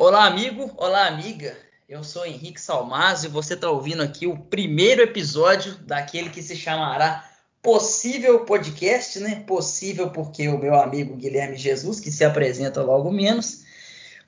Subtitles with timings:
[0.00, 1.58] Olá, amigo, olá, amiga.
[1.88, 6.54] Eu sou Henrique Salmásio e você está ouvindo aqui o primeiro episódio daquele que se
[6.54, 7.28] chamará
[7.60, 9.42] Possível Podcast, né?
[9.44, 13.64] Possível porque o meu amigo Guilherme Jesus, que se apresenta logo menos,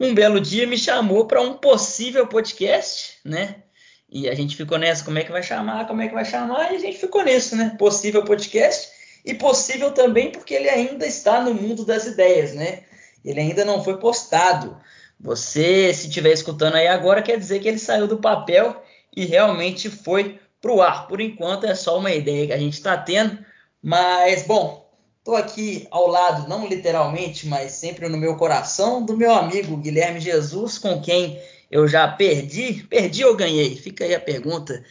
[0.00, 3.62] um belo dia me chamou para um possível podcast, né?
[4.10, 6.72] E a gente ficou nessa, como é que vai chamar, como é que vai chamar,
[6.72, 7.76] e a gente ficou nisso, né?
[7.78, 8.88] Possível podcast
[9.24, 12.82] e possível também porque ele ainda está no mundo das ideias, né?
[13.24, 14.76] Ele ainda não foi postado.
[15.20, 18.82] Você, se estiver escutando aí agora, quer dizer que ele saiu do papel
[19.14, 21.06] e realmente foi para o ar.
[21.08, 23.38] Por enquanto é só uma ideia que a gente está tendo,
[23.82, 29.32] mas bom, estou aqui ao lado, não literalmente, mas sempre no meu coração, do meu
[29.32, 33.76] amigo Guilherme Jesus, com quem eu já perdi, perdi ou ganhei?
[33.76, 34.82] Fica aí a pergunta.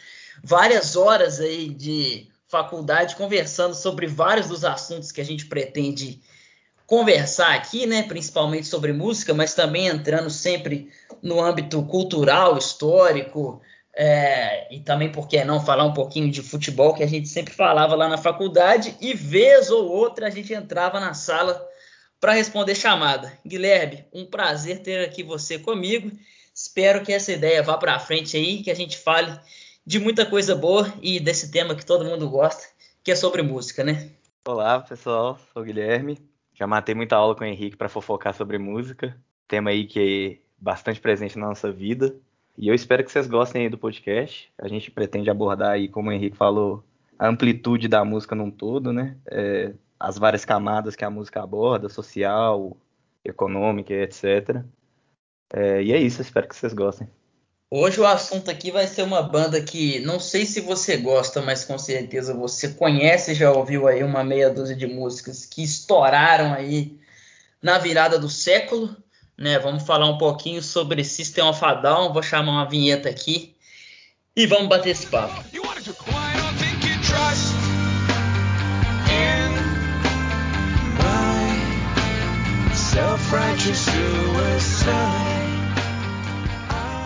[0.43, 6.21] Várias horas aí de faculdade conversando sobre vários dos assuntos que a gente pretende
[6.89, 13.61] conversar aqui, né, principalmente sobre música, mas também entrando sempre no âmbito cultural, histórico,
[13.95, 17.53] é, e também, por que não, falar um pouquinho de futebol, que a gente sempre
[17.53, 21.63] falava lá na faculdade, e vez ou outra a gente entrava na sala
[22.19, 23.31] para responder chamada.
[23.45, 26.11] Guilherme, um prazer ter aqui você comigo.
[26.55, 29.39] Espero que essa ideia vá para frente aí, que a gente fale
[29.85, 32.63] de muita coisa boa e desse tema que todo mundo gosta,
[33.03, 34.09] que é sobre música, né?
[34.47, 36.28] Olá, pessoal, sou o Guilherme.
[36.59, 39.15] Já matei muita aula com o Henrique para fofocar sobre música,
[39.47, 42.13] tema aí que é bastante presente na nossa vida.
[42.57, 44.51] E eu espero que vocês gostem aí do podcast.
[44.57, 46.83] A gente pretende abordar aí, como o Henrique falou,
[47.17, 49.15] a amplitude da música num todo, né?
[49.27, 52.75] É, as várias camadas que a música aborda, social,
[53.23, 54.61] econômica, etc.
[55.53, 57.07] É, e é isso, espero que vocês gostem.
[57.71, 61.63] Hoje o assunto aqui vai ser uma banda que não sei se você gosta, mas
[61.63, 66.99] com certeza você conhece, já ouviu aí uma meia dúzia de músicas que estouraram aí
[67.61, 68.97] na virada do século,
[69.37, 69.59] né?
[69.59, 73.55] Vamos falar um pouquinho sobre System of a Down, vou chamar uma vinheta aqui
[74.35, 75.43] e vamos bater esse papo.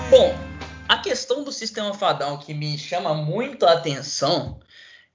[0.09, 0.42] Bom,
[1.03, 4.59] questão do sistema fadão que me chama muito a atenção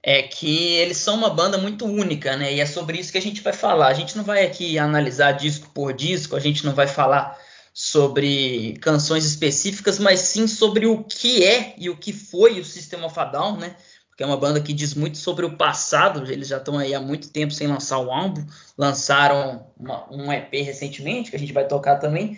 [0.01, 2.53] é que eles são uma banda muito única, né?
[2.53, 3.87] E é sobre isso que a gente vai falar.
[3.87, 7.37] A gente não vai aqui analisar disco por disco, a gente não vai falar
[7.73, 13.03] sobre canções específicas, mas sim sobre o que é e o que foi o System
[13.03, 13.75] of a Down, né?
[14.09, 17.01] Porque é uma banda que diz muito sobre o passado, eles já estão aí há
[17.01, 18.45] muito tempo sem lançar um álbum,
[18.77, 22.37] lançaram uma, um EP recentemente, que a gente vai tocar também.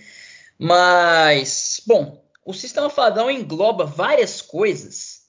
[0.60, 5.22] Mas, bom, o sistema fadão engloba várias coisas,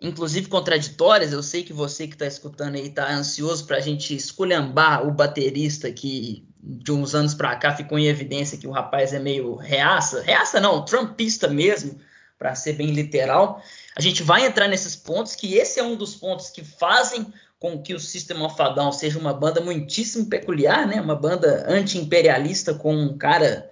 [0.00, 1.32] inclusive contraditórias.
[1.32, 5.12] Eu sei que você que está escutando aí está ansioso para a gente esculhambar o
[5.12, 9.54] baterista que de uns anos para cá ficou em evidência que o rapaz é meio
[9.54, 11.98] reaça, reaça não, trumpista mesmo,
[12.38, 13.62] para ser bem literal.
[13.96, 17.82] A gente vai entrar nesses pontos, que esse é um dos pontos que fazem com
[17.82, 21.00] que o System of a Down seja uma banda muitíssimo peculiar, né?
[21.00, 23.69] Uma banda anti-imperialista com um cara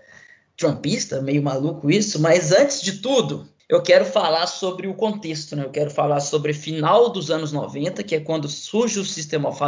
[0.58, 5.64] trumpista, meio maluco isso, mas antes de tudo, eu quero falar sobre o contexto, né?
[5.64, 9.60] Eu quero falar sobre final dos anos 90, que é quando surge o System of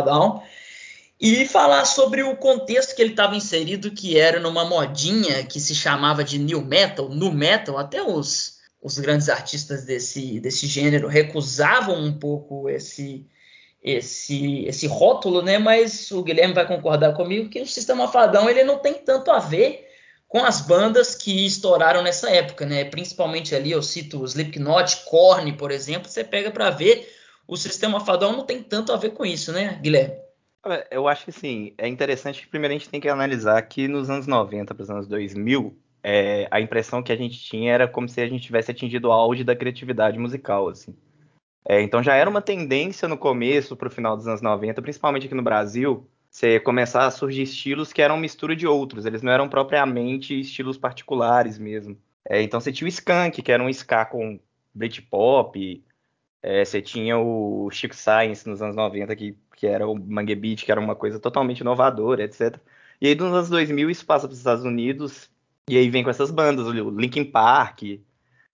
[1.20, 5.74] e falar sobre o contexto que ele estava inserido, que era numa modinha que se
[5.74, 11.96] chamava de new metal, nu metal, até os, os grandes artistas desse, desse gênero recusavam
[11.96, 13.26] um pouco esse
[13.82, 15.56] esse esse rótulo, né?
[15.56, 19.38] Mas o Guilherme vai concordar comigo que o Sistema Fadão ele não tem tanto a
[19.38, 19.89] ver
[20.30, 22.84] com as bandas que estouraram nessa época, né?
[22.84, 26.08] Principalmente ali eu cito Slipknot, Korn, por exemplo.
[26.08, 27.12] Você pega para ver,
[27.48, 30.14] o sistema fadão não tem tanto a ver com isso, né, Guilherme?
[30.88, 31.74] Eu acho que sim.
[31.76, 34.88] É interessante que primeiro a gente tem que analisar que nos anos 90 para os
[34.88, 38.70] anos 2000, é, a impressão que a gente tinha era como se a gente tivesse
[38.70, 40.94] atingido o auge da criatividade musical, assim.
[41.68, 45.26] É, então já era uma tendência no começo para o final dos anos 90, principalmente
[45.26, 49.32] aqui no Brasil, você começar a surgir estilos que eram mistura de outros, eles não
[49.32, 51.98] eram propriamente estilos particulares mesmo.
[52.28, 54.38] É, então você tinha o Skank, que era um ska com
[54.72, 55.84] Britpop,
[56.42, 60.64] é, você tinha o Chico Science nos anos 90, que, que era o Mangue Beat,
[60.64, 62.58] que era uma coisa totalmente inovadora, etc.
[63.00, 65.30] E aí nos anos 2000 isso passa para os Estados Unidos,
[65.68, 67.82] e aí vem com essas bandas, o Linkin Park,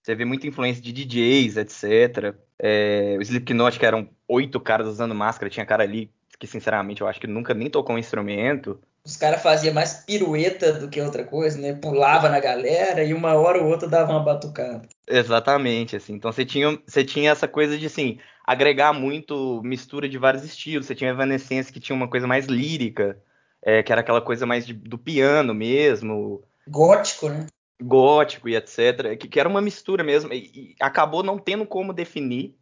[0.01, 2.35] você vê muita influência de DJs, etc.
[2.57, 7.07] É, o Slipknot, que eram oito caras usando máscara, tinha cara ali que sinceramente eu
[7.07, 8.79] acho que nunca nem tocou um instrumento.
[9.03, 11.73] Os caras faziam mais pirueta do que outra coisa, né?
[11.73, 14.81] Pulava na galera e uma hora ou outra dava uma batucada.
[15.07, 16.13] Exatamente, assim.
[16.13, 20.85] Então você tinha, você tinha essa coisa de, assim, agregar muito mistura de vários estilos.
[20.85, 23.17] Você tinha Evanescence que tinha uma coisa mais lírica,
[23.61, 26.43] é, que era aquela coisa mais de, do piano mesmo.
[26.67, 27.47] Gótico, né?
[27.81, 31.93] gótico e etc, que, que era uma mistura mesmo, e, e, acabou não tendo como
[31.93, 32.55] definir.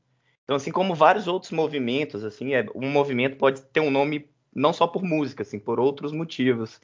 [0.45, 4.71] Então, assim como vários outros movimentos, assim, é, um movimento pode ter um nome não
[4.71, 6.79] só por música, assim, por outros motivos.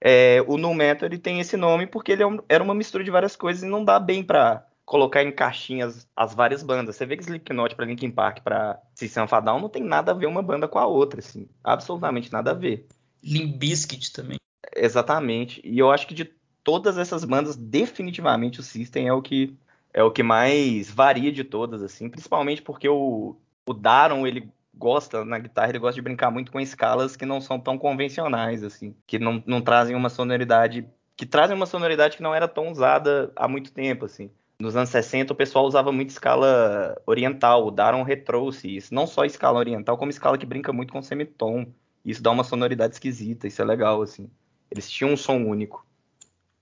[0.00, 3.04] É, o Nu Metal ele tem esse nome porque ele é um, era uma mistura
[3.04, 6.96] de várias coisas e não dá bem para colocar em caixinhas as várias bandas.
[6.96, 10.26] Você vê que Slipknot para Linkin Park para System of não tem nada a ver
[10.26, 12.86] uma banda com a outra, assim, absolutamente nada a ver.
[13.22, 14.38] Limp Bizkit também.
[14.74, 15.60] Exatamente.
[15.62, 16.32] E eu acho que de
[16.64, 19.56] todas essas bandas, definitivamente o System é o que
[19.92, 23.36] é o que mais varia de todas, assim, principalmente porque o,
[23.66, 27.40] o Daron, ele gosta na guitarra, ele gosta de brincar muito com escalas que não
[27.40, 30.86] são tão convencionais, assim, que não, não trazem uma sonoridade,
[31.16, 34.30] que trazem uma sonoridade que não era tão usada há muito tempo, assim.
[34.58, 39.24] Nos anos 60 o pessoal usava muito escala oriental, o Daron retrouxe isso, não só
[39.24, 41.66] escala oriental, como escala que brinca muito com semitom.
[42.04, 44.30] Isso dá uma sonoridade esquisita, isso é legal, assim.
[44.70, 45.86] Eles tinham um som único.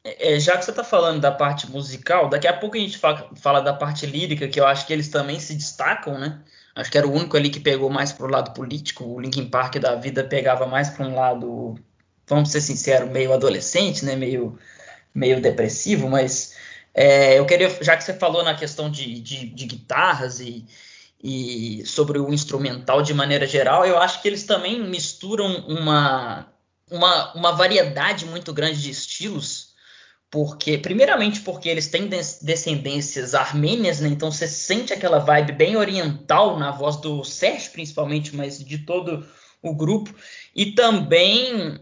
[0.05, 2.99] É, é, já que você está falando da parte musical, daqui a pouco a gente
[2.99, 6.43] fala, da parte lírica, que eu acho que eles também se destacam, né?
[6.75, 9.05] Acho que era o único ali que pegou mais para o lado político.
[9.05, 11.75] O Linkin Park da vida pegava mais para um lado,
[12.27, 14.17] vamos ser sinceros, meio adolescente, né?
[14.17, 14.59] Meio,
[15.15, 16.55] meio depressivo, mas
[16.95, 20.67] é, eu queria, já que você falou na questão de, de, de guitarras e,
[21.23, 26.47] e sobre o instrumental de maneira geral, eu acho que eles também misturam uma,
[26.91, 29.70] uma, uma variedade muito grande de estilos,
[30.31, 34.09] porque primeiramente porque eles têm descendências armênias, né?
[34.09, 39.27] Então você sente aquela vibe bem oriental na voz do Sérgio principalmente, mas de todo
[39.63, 40.15] o grupo,
[40.55, 41.81] e também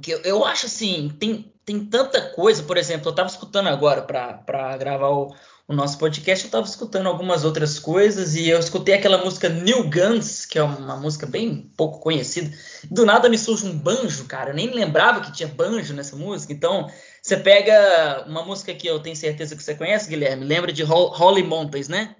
[0.00, 4.76] que eu, acho assim, tem, tem tanta coisa, por exemplo, eu estava escutando agora para
[4.76, 5.34] gravar o,
[5.68, 9.88] o nosso podcast, eu estava escutando algumas outras coisas e eu escutei aquela música New
[9.88, 12.54] Guns, que é uma música bem pouco conhecida.
[12.90, 14.50] Do nada me surge um banjo, cara.
[14.50, 16.52] Eu nem lembrava que tinha banjo nessa música.
[16.52, 16.90] Então,
[17.24, 20.44] você pega uma música que eu tenho certeza que você conhece, Guilherme.
[20.44, 22.16] Lembra de Holy Mountains, né?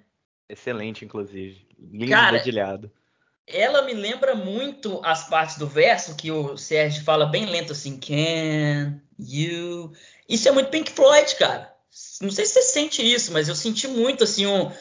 [0.49, 1.63] Excelente, inclusive.
[1.77, 2.91] Lindo cara, dedilhado.
[3.45, 7.99] Ela me lembra muito as partes do verso que o Sérgio fala bem lento assim.
[7.99, 9.93] Can you.
[10.27, 11.71] Isso é muito Pink Floyd, cara.
[12.19, 14.71] Não sei se você sente isso, mas eu senti muito assim um,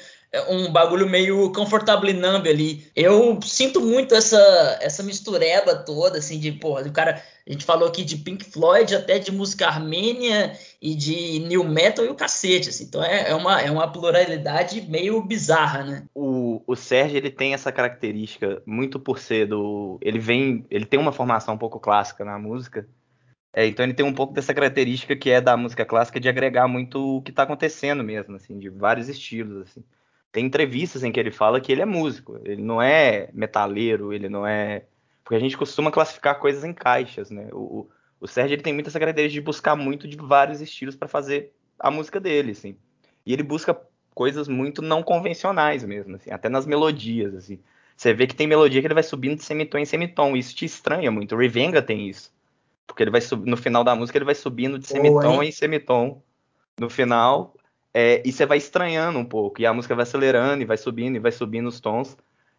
[0.49, 2.87] um bagulho meio Comfortable Numb ali.
[2.95, 7.89] Eu sinto muito essa essa mistureba toda assim de, porra, o cara, a gente falou
[7.89, 12.69] aqui de Pink Floyd, até de música armênia e de new metal e o cacete,
[12.69, 12.85] assim.
[12.85, 16.05] Então é, é uma é uma pluralidade meio bizarra, né?
[16.15, 20.99] O, o Sérgio ele tem essa característica muito por ser do, ele vem, ele tem
[20.99, 22.87] uma formação um pouco clássica na música.
[23.55, 26.67] É, então ele tem um pouco dessa característica que é da música clássica de agregar
[26.67, 29.85] muito o que está acontecendo mesmo, assim, de vários estilos, assim.
[30.35, 34.29] Tem entrevistas em que ele fala que ele é músico, ele não é metaleiro, ele
[34.29, 34.83] não é...
[35.23, 37.51] Porque a gente costuma classificar coisas em caixas, né?
[37.53, 37.89] O,
[38.21, 41.53] o Sérgio ele tem muita essa característica de buscar muito de vários estilos para fazer
[41.79, 42.77] a música dele, assim.
[43.25, 43.81] E ele busca
[44.13, 47.61] coisas muito não convencionais mesmo, assim, até nas melodias, assim.
[47.97, 50.65] Você vê que tem melodia que ele vai subindo de semitom em semitom, isso te
[50.65, 51.37] estranha muito.
[51.37, 52.35] O Revenga tem isso.
[52.89, 56.21] Porque ele vai no final da música ele vai subindo de semitom em semitom
[56.77, 57.55] no final.
[57.95, 59.63] É, e você vai estranhando um pouco.
[59.63, 62.17] E a música vai acelerando e vai subindo e vai subindo os tons.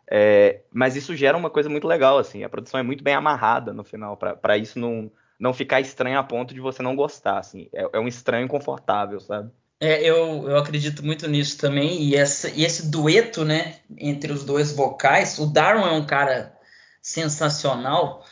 [0.09, 2.43] É, mas isso gera uma coisa muito legal, assim.
[2.43, 6.23] A produção é muito bem amarrada no final, para isso não, não ficar estranho a
[6.23, 7.67] ponto de você não gostar, assim.
[7.73, 9.51] É, é um estranho confortável, sabe?
[9.79, 12.01] É, eu, eu acredito muito nisso também.
[12.03, 16.55] E, essa, e esse dueto, né, entre os dois vocais, o Darwin é um cara
[17.01, 18.25] sensacional.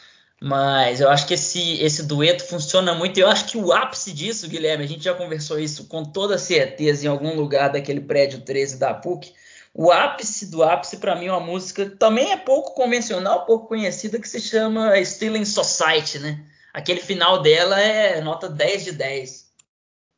[0.45, 3.17] Mas eu acho que esse, esse dueto funciona muito.
[3.17, 7.05] Eu acho que o ápice disso, Guilherme, a gente já conversou isso com toda certeza
[7.05, 9.33] em algum lugar daquele prédio 13 da PUC.
[9.73, 13.69] O ápice do ápice, para mim, é uma música que também é pouco convencional, pouco
[13.69, 16.43] conhecida, que se chama Stealing Society, né?
[16.73, 19.49] Aquele final dela é nota 10 de 10.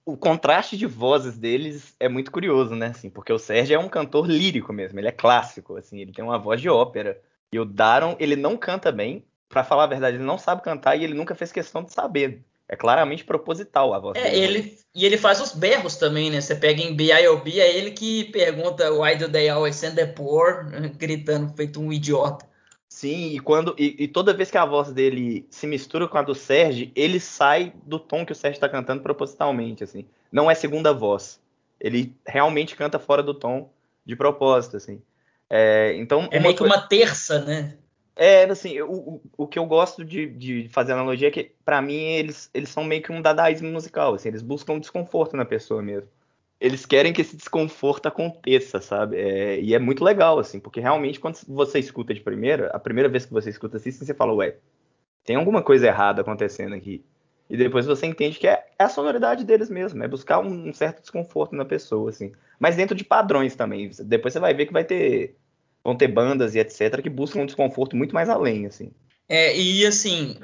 [0.08, 2.88] O contraste de vozes deles é muito curioso, né?
[2.88, 6.26] Assim, porque o Sérgio é um cantor lírico mesmo, ele é clássico, assim, ele tem
[6.26, 7.22] uma voz de ópera.
[7.54, 10.96] E o Daron, ele não canta bem, para falar a verdade, ele não sabe cantar
[10.96, 12.44] e ele nunca fez questão de saber.
[12.68, 14.38] É claramente proposital a voz é, dele.
[14.38, 16.42] Ele, e ele faz os berros também, né?
[16.42, 20.66] Você pega em B.I.O.B., é ele que pergunta Why do they always send the poor?
[20.98, 22.46] Gritando, feito um idiota.
[22.90, 26.22] Sim, e quando e, e, toda vez que a voz dele se mistura com a
[26.22, 30.06] do Sérgio, ele sai do tom que o Sérgio está cantando propositalmente, assim.
[30.32, 31.40] Não é segunda voz.
[31.80, 33.70] Ele realmente canta fora do tom
[34.06, 35.02] de propósito, assim.
[35.50, 37.78] É, então, é meio que uma terça, né?
[38.16, 41.96] É, assim, o, o que eu gosto de, de fazer analogia é que, para mim,
[41.96, 46.10] eles, eles são meio que um dadaísmo musical, assim, eles buscam desconforto na pessoa mesmo.
[46.60, 49.18] Eles querem que esse desconforto aconteça, sabe?
[49.18, 53.10] É, e é muito legal, assim, porque realmente quando você escuta de primeira, a primeira
[53.10, 54.56] vez que você escuta assim, você fala, ué,
[55.26, 57.04] tem alguma coisa errada acontecendo aqui.
[57.50, 60.74] E depois você entende que é, é a sonoridade deles mesmo, é buscar um, um,
[60.74, 62.32] certo desconforto na pessoa, assim.
[62.60, 63.90] Mas dentro de padrões também.
[64.04, 65.36] Depois você vai ver que vai ter.
[65.86, 67.00] Vão ter bandas e etc.
[67.00, 68.92] que buscam um desconforto muito mais além, assim.
[69.30, 70.36] É, e assim,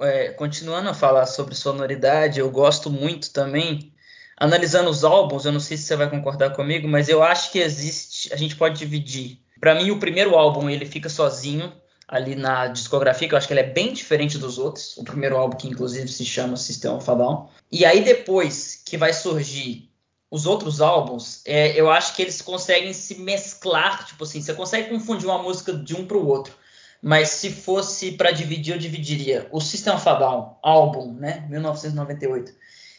[0.00, 3.92] é, continuando a falar sobre sonoridade, eu gosto muito também.
[4.34, 7.58] Analisando os álbuns, eu não sei se você vai concordar comigo, mas eu acho que
[7.58, 8.32] existe.
[8.32, 9.38] A gente pode dividir.
[9.60, 11.70] Para mim, o primeiro álbum ele fica sozinho,
[12.08, 14.96] ali na discografia, que eu acho que ele é bem diferente dos outros.
[14.96, 17.48] O primeiro álbum, que inclusive se chama System of a Down.
[17.70, 19.91] E aí depois que vai surgir
[20.32, 24.88] os outros álbuns, é, eu acho que eles conseguem se mesclar, tipo assim, você consegue
[24.88, 26.54] confundir uma música de um para o outro.
[27.02, 32.50] Mas se fosse para dividir, eu dividiria o System of a Down, álbum, né, 1998.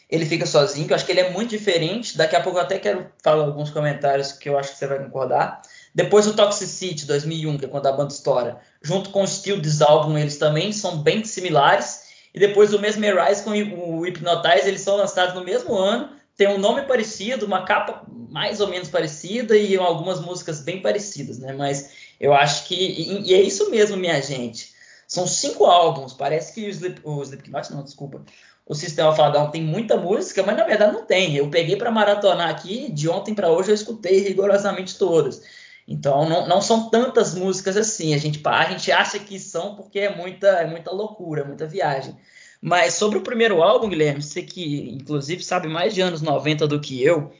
[0.08, 2.16] Ele fica sozinho, que eu acho que ele é muito diferente.
[2.16, 5.02] Daqui a pouco eu até quero falar alguns comentários que eu acho que você vai
[5.02, 5.60] concordar.
[5.92, 10.20] Depois o Toxicity 2001, que é quando a banda estoura, junto com o Steel Dissolve,
[10.20, 12.04] eles também são bem similares.
[12.32, 16.58] E depois o Mesmerize com o Hypnotize, eles são lançados no mesmo ano, tem um
[16.58, 21.52] nome parecido, uma capa mais ou menos parecida e algumas músicas bem parecidas, né?
[21.52, 24.74] Mas eu acho que e, e é isso mesmo, minha gente.
[25.06, 26.12] São cinco álbuns.
[26.12, 28.24] Parece que o, Slip, o Slipknot, não, desculpa.
[28.66, 31.36] O Sistema Fadão tem muita música, mas na verdade não tem.
[31.36, 35.42] Eu peguei para maratonar aqui, de ontem para hoje eu escutei rigorosamente todas.
[35.86, 38.14] Então não, não são tantas músicas assim.
[38.14, 41.66] A gente, a gente acha que são porque é muita, é muita loucura, é muita
[41.66, 42.16] viagem.
[42.66, 46.80] Mas sobre o primeiro álbum, Guilherme, você que inclusive sabe mais de anos 90 do
[46.80, 47.30] que eu,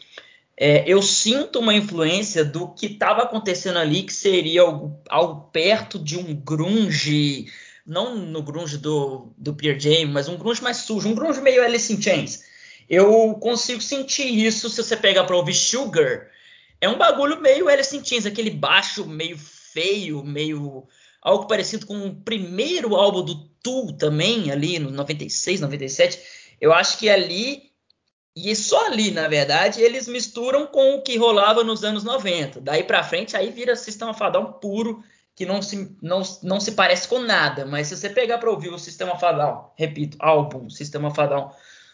[0.54, 5.98] é, eu sinto uma influência do que estava acontecendo ali, que seria algo, algo, perto
[5.98, 7.46] de um grunge,
[7.86, 11.64] não no grunge do, do Pierre James, mas um grunge mais sujo, um grunge meio
[11.64, 12.44] Alice in Chains.
[12.86, 16.28] Eu consigo sentir isso se você pegar para ouvir Sugar,
[16.82, 20.86] é um bagulho meio Alice in Chains, aquele baixo meio feio, meio
[21.24, 26.20] algo parecido com o primeiro álbum do Tool também, ali no 96, 97.
[26.60, 27.74] Eu acho que ali
[28.36, 32.60] e só ali, na verdade, eles misturam com o que rolava nos anos 90.
[32.60, 35.04] Daí para frente, aí vira sistema fadão puro,
[35.36, 37.64] que não se, não, não se parece com nada.
[37.64, 41.52] Mas se você pegar para ouvir o sistema fadão, repito, álbum, sistema fadão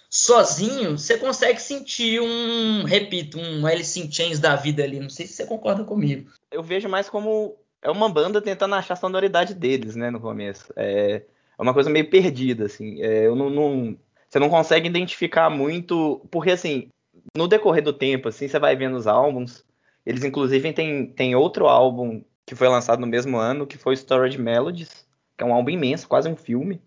[0.08, 4.98] sozinho, você consegue sentir um, repito, um Alice in Chains da vida ali.
[4.98, 6.30] Não sei se você concorda comigo.
[6.50, 10.72] Eu vejo mais como é uma banda tentando achar a sonoridade deles, né, no começo.
[10.76, 11.22] É,
[11.58, 13.02] é uma coisa meio perdida, assim.
[13.02, 16.88] É, eu não, não, você não consegue identificar muito, porque assim,
[17.36, 19.64] no decorrer do tempo, assim, você vai vendo os álbuns.
[20.04, 24.38] Eles inclusive têm tem outro álbum que foi lançado no mesmo ano, que foi Storage
[24.38, 25.06] Melodies,
[25.36, 26.82] que é um álbum imenso, quase um filme,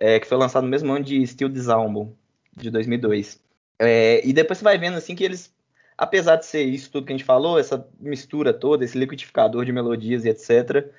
[0.00, 2.12] é, que foi lançado no mesmo ano de Steel Dissolve
[2.56, 3.40] de 2002.
[3.78, 5.53] É, e depois você vai vendo assim que eles,
[5.96, 9.72] apesar de ser isso tudo que a gente falou, essa mistura toda, esse liquidificador de
[9.72, 10.90] melodias e etc.,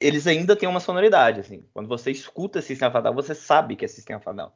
[0.00, 1.64] eles ainda têm uma sonoridade, assim.
[1.72, 4.50] Quando você escuta System of Down, você sabe que é System of Down.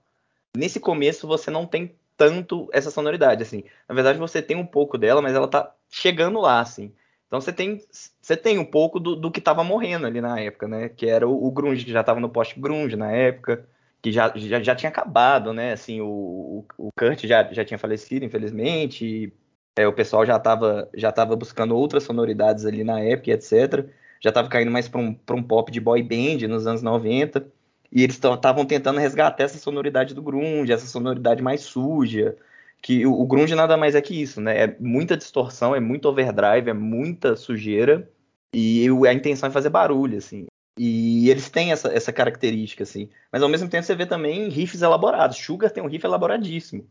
[0.56, 3.64] Nesse começo você não tem tanto essa sonoridade, assim.
[3.88, 6.92] Na verdade você tem um pouco dela, mas ela tá chegando lá, assim.
[7.26, 7.80] Então você tem,
[8.20, 10.88] você tem um pouco do, do que estava morrendo ali na época, né?
[10.88, 13.66] Que era o, o grunge, que já estava no post-grunge na época
[14.06, 15.72] que já, já, já tinha acabado, né?
[15.72, 19.04] Assim, o, o Kurt já, já tinha falecido, infelizmente.
[19.04, 19.32] E,
[19.76, 23.86] é, o pessoal já estava já tava buscando outras sonoridades ali na época, etc.
[24.20, 27.46] Já estava caindo mais para um, um pop de boy band nos anos 90.
[27.92, 32.36] E eles estavam tentando resgatar essa sonoridade do grunge, essa sonoridade mais suja.
[32.82, 34.64] Que o, o grunge nada mais é que isso, né?
[34.64, 38.08] É muita distorção, é muito overdrive, é muita sujeira.
[38.54, 40.46] E a intenção é fazer barulho, assim.
[40.78, 43.08] E eles têm essa, essa característica, assim.
[43.32, 45.36] Mas ao mesmo tempo você vê também riffs elaborados.
[45.38, 46.86] Sugar tem um riff elaboradíssimo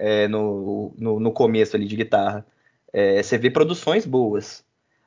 [0.00, 2.44] é, no, no, no, começo ali de guitarra.
[2.92, 4.64] É, você vê produções boas.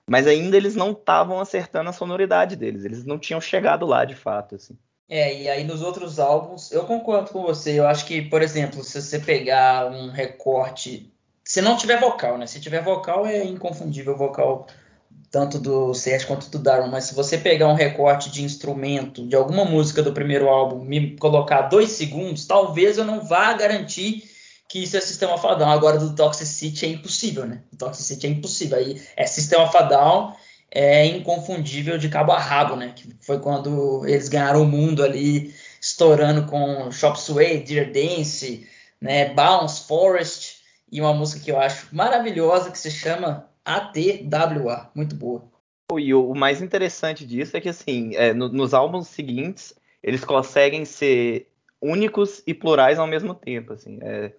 [0.08, 2.86] Mas ainda eles não estavam acertando a sonoridade deles.
[2.86, 4.78] Eles não tinham chegado lá de fato, assim.
[5.10, 7.80] É, e aí nos outros álbuns, eu concordo com você.
[7.80, 11.12] Eu acho que, por exemplo, se você pegar um recorte.
[11.44, 12.46] Se não tiver vocal, né?
[12.46, 14.68] Se tiver vocal, é inconfundível o vocal
[15.30, 19.36] tanto do Sérgio quanto do Darwin, mas se você pegar um recorte de instrumento de
[19.36, 24.30] alguma música do primeiro álbum, me colocar dois segundos, talvez eu não vá garantir
[24.74, 25.70] que isso é sistema fadão.
[25.70, 27.62] Agora do Toxicity é impossível, né?
[27.72, 28.80] O Toxicity é impossível.
[28.80, 30.36] Aí é sistema fadão,
[30.72, 32.92] é inconfundível de cabo a rabo, né?
[32.96, 38.68] Que foi quando eles ganharam o mundo ali, estourando com Shop Sway, Dear Dance,
[39.00, 39.32] né?
[39.36, 45.44] Bounce, Forest e uma música que eu acho maravilhosa que se chama ATWA, muito boa.
[45.96, 50.84] E o mais interessante disso é que, assim, é, no, nos álbuns seguintes, eles conseguem
[50.84, 51.48] ser
[51.80, 54.00] únicos e plurais ao mesmo tempo, assim.
[54.02, 54.32] É,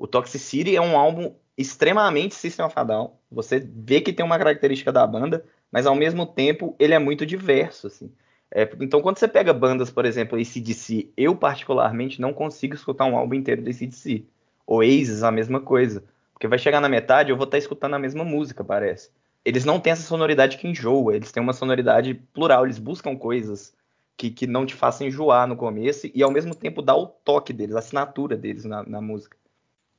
[0.00, 3.12] o Toxicity é um álbum extremamente System of a Down.
[3.30, 7.26] Você vê que tem uma característica da banda, mas ao mesmo tempo ele é muito
[7.26, 8.10] diverso, assim.
[8.50, 13.14] É, então, quando você pega bandas, por exemplo, ACDC, eu particularmente não consigo escutar um
[13.14, 14.24] álbum inteiro do ACDC.
[14.66, 16.02] Oasis, a mesma coisa.
[16.32, 19.10] Porque vai chegar na metade, eu vou estar escutando a mesma música, parece.
[19.44, 23.74] Eles não têm essa sonoridade que enjoa, eles têm uma sonoridade plural, eles buscam coisas
[24.16, 27.52] que, que não te façam enjoar no começo e ao mesmo tempo dá o toque
[27.52, 29.36] deles, a assinatura deles na, na música.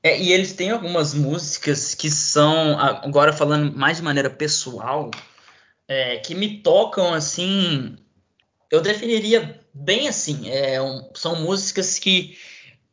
[0.03, 5.11] É, e eles têm algumas músicas que são, agora falando mais de maneira pessoal,
[5.87, 7.97] é, que me tocam assim.
[8.69, 10.49] Eu definiria bem assim.
[10.49, 12.37] É, um, são músicas que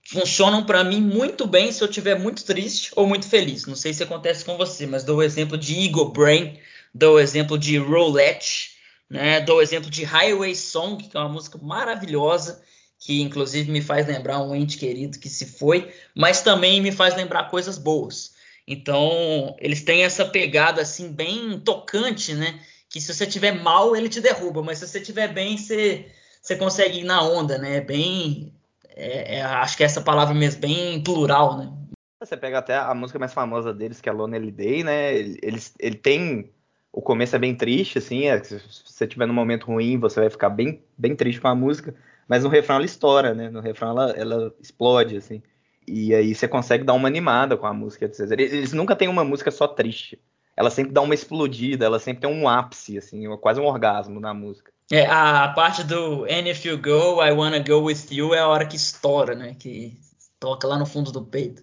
[0.05, 3.67] funcionam para mim muito bem se eu estiver muito triste ou muito feliz.
[3.67, 6.59] Não sei se acontece com você, mas dou o exemplo de Eagle Brain,
[6.95, 8.73] dou o exemplo de Roulette,
[9.09, 9.41] né?
[9.41, 12.63] dou o exemplo de Highway Song, que é uma música maravilhosa
[12.99, 17.15] que inclusive me faz lembrar um ente querido que se foi, mas também me faz
[17.17, 18.35] lembrar coisas boas.
[18.67, 22.61] Então, eles têm essa pegada assim bem tocante, né?
[22.89, 26.07] Que se você tiver mal, ele te derruba, mas se você tiver bem, você,
[26.43, 27.81] você consegue ir na onda, né?
[27.81, 28.53] Bem,
[28.95, 31.73] é, é, acho que é essa palavra mesmo, bem plural, né?
[32.21, 35.15] Você pega até a música mais famosa deles, que é Lonely Day, né?
[35.15, 36.51] Ele, ele tem
[36.93, 40.31] o começo é bem triste, assim, é, se você tiver num momento ruim, você vai
[40.31, 41.95] ficar bem, bem triste com a música.
[42.29, 43.49] Mas no refrão ela estoura, né?
[43.49, 45.43] No refrão ela, ela explode, assim.
[45.87, 48.39] E aí você consegue dar uma animada com a música de César.
[48.39, 50.21] Eles nunca têm uma música só triste.
[50.55, 54.35] Ela sempre dá uma explodida, ela sempre tem um ápice, assim, quase um orgasmo na
[54.35, 54.71] música.
[54.91, 58.49] É, a parte do And if you go, I wanna go with you é a
[58.49, 59.55] hora que estoura, né?
[59.59, 59.97] Que
[60.39, 61.63] toca lá no fundo do peito.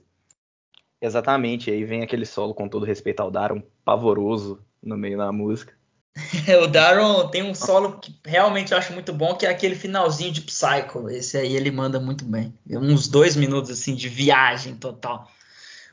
[1.02, 5.74] Exatamente, aí vem aquele solo com todo respeito ao Daron, pavoroso no meio da música.
[6.64, 10.32] o Daron tem um solo que realmente eu acho muito bom, que é aquele finalzinho
[10.32, 11.10] de Psycho.
[11.10, 12.54] Esse aí ele manda muito bem.
[12.70, 15.30] Uns dois minutos assim de viagem total.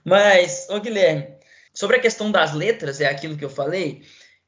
[0.05, 1.29] Mas, ô Guilherme,
[1.75, 4.03] sobre a questão das letras, é aquilo que eu falei,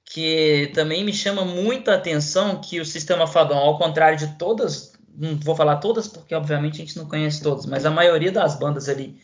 [0.04, 4.93] que também me chama muito a atenção que o sistema Fadon, ao contrário de todas,
[5.16, 8.59] não vou falar todas porque obviamente a gente não conhece todas, mas a maioria das
[8.59, 9.19] bandas ali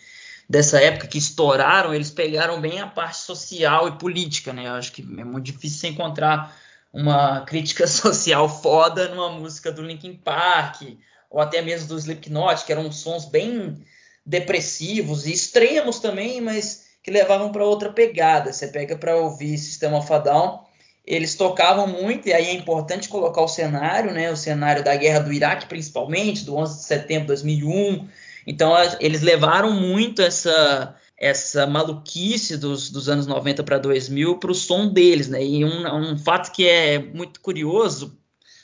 [0.50, 4.66] dessa época que estouraram, eles pegaram bem a parte social e política, né?
[4.66, 6.52] Eu acho que é muito difícil encontrar
[6.92, 10.82] uma crítica social foda numa música do Linkin Park
[11.30, 13.80] ou até mesmo do Slipknot, que eram sons bem
[14.26, 18.52] depressivos e extremos também, mas que levavam para outra pegada.
[18.52, 20.64] Você pega para ouvir Sistema Down,
[21.06, 24.28] eles tocavam muito e aí é importante colocar o cenário, né?
[24.32, 28.08] O cenário da guerra do Iraque, principalmente, do 11 de setembro de 2001
[28.46, 34.54] então eles levaram muito essa essa maluquice dos, dos anos 90 para 2000 para o
[34.54, 35.44] som deles, né?
[35.44, 38.18] E um, um fato que é muito curioso,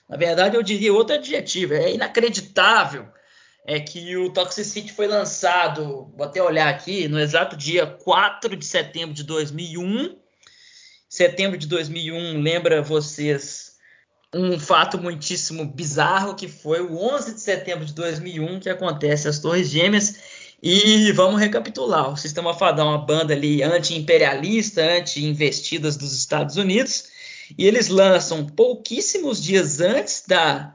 [0.09, 3.07] na verdade eu diria outro adjetivo, é inacreditável,
[3.67, 8.65] é que o Toxicity foi lançado, vou até olhar aqui, no exato dia 4 de
[8.65, 10.17] setembro de 2001.
[11.09, 13.66] Setembro de 2001 lembra vocês
[14.37, 19.39] um fato muitíssimo bizarro que foi o 11 de setembro de 2001 que acontece as
[19.39, 20.17] Torres Gêmeas
[20.63, 22.13] e vamos recapitular.
[22.13, 27.05] O Sistema Fadão é uma banda ali anti-imperialista, anti-investidas dos Estados Unidos
[27.57, 30.75] e eles lançam pouquíssimos dias antes da,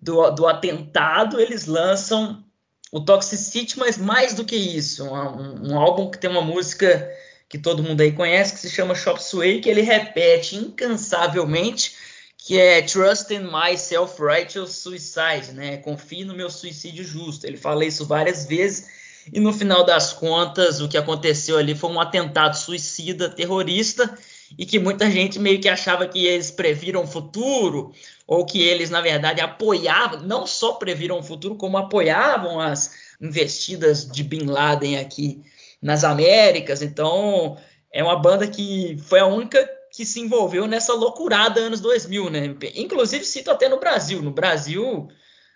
[0.00, 2.44] do, do atentado, eles lançam
[2.92, 7.10] o Toxicity, mas mais do que isso, um, um, álbum que tem uma música
[7.48, 12.03] que todo mundo aí conhece, que se chama Shop Sway, que ele repete incansavelmente
[12.44, 15.78] que é Trust in My Self-Righteous Suicide, né?
[15.78, 17.46] Confie no meu suicídio justo.
[17.46, 18.86] Ele fala isso várias vezes
[19.32, 24.18] e no final das contas o que aconteceu ali foi um atentado suicida terrorista
[24.58, 27.92] e que muita gente meio que achava que eles previram o futuro
[28.26, 34.06] ou que eles na verdade apoiavam, não só previram o futuro, como apoiavam as investidas
[34.06, 35.42] de Bin Laden aqui
[35.80, 36.82] nas Américas.
[36.82, 37.56] Então
[37.90, 42.56] é uma banda que foi a única que se envolveu nessa loucurada anos 2000, né?
[42.74, 44.20] Inclusive cito até no Brasil.
[44.20, 45.06] No Brasil,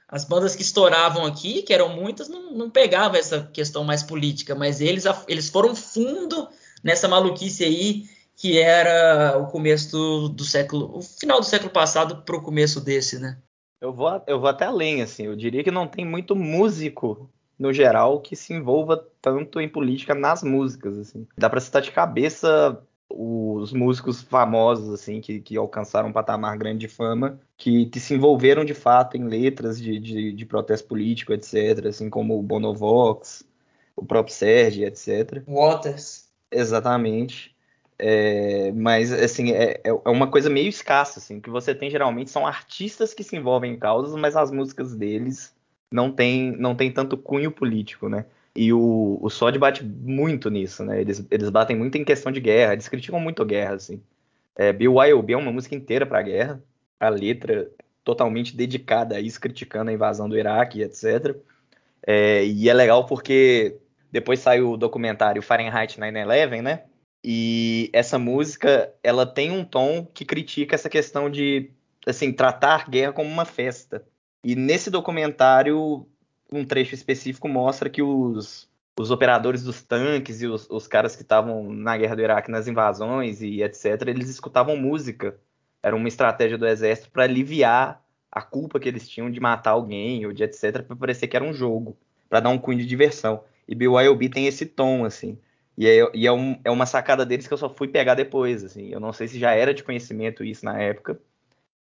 [0.07, 4.55] as bandas que estouravam aqui, que eram muitas, não, não pegavam essa questão mais política,
[4.55, 6.48] mas eles, eles foram fundo
[6.85, 8.05] nessa maluquice aí
[8.37, 12.81] que era o começo do, do século, o final do século passado para o começo
[12.81, 13.38] desse, né?
[13.81, 15.24] Eu vou, eu vou até além, assim.
[15.24, 20.14] Eu diria que não tem muito músico no geral que se envolva tanto em política
[20.14, 21.27] nas músicas, assim.
[21.37, 26.81] Dá para citar de cabeça os músicos famosos, assim, que, que alcançaram um patamar grande
[26.81, 31.33] de fama, que, que se envolveram de fato em letras de, de, de protesto político,
[31.33, 33.44] etc., assim como o Bonovox,
[33.97, 35.42] o próprio Serge, etc.
[35.47, 36.29] Waters.
[36.51, 37.57] Exatamente.
[37.99, 42.31] É, mas, assim, é, é uma coisa meio escassa, assim, o que você tem geralmente
[42.31, 45.53] são artistas que se envolvem em causas, mas as músicas deles
[45.90, 48.27] não tem, não tem tanto cunho político, né?
[48.59, 51.01] E o, o Sod bate muito nisso, né?
[51.01, 54.03] Eles, eles batem muito em questão de guerra, eles criticam muito a guerra, assim.
[54.57, 56.61] É, BYOB é uma música inteira pra guerra,
[56.99, 57.71] a letra
[58.03, 61.37] totalmente dedicada a isso, criticando a invasão do Iraque, etc.
[62.05, 63.77] É, e é legal porque
[64.11, 66.83] depois saiu o documentário Fahrenheit 9/11, né?
[67.23, 71.71] E essa música, ela tem um tom que critica essa questão de,
[72.05, 74.05] assim, tratar guerra como uma festa.
[74.42, 76.09] E nesse documentário,
[76.50, 81.22] um trecho específico mostra que os, os operadores dos tanques e os, os caras que
[81.22, 85.38] estavam na guerra do Iraque, nas invasões e etc., eles escutavam música.
[85.82, 90.26] Era uma estratégia do exército para aliviar a culpa que eles tinham de matar alguém
[90.26, 91.96] ou de etc, para parecer que era um jogo,
[92.28, 93.42] para dar um cunho de diversão.
[93.66, 95.38] E BYOB tem esse tom, assim.
[95.76, 98.64] E, é, e é, um, é, uma sacada deles que eu só fui pegar depois,
[98.64, 98.88] assim.
[98.88, 101.20] Eu não sei se já era de conhecimento isso na época,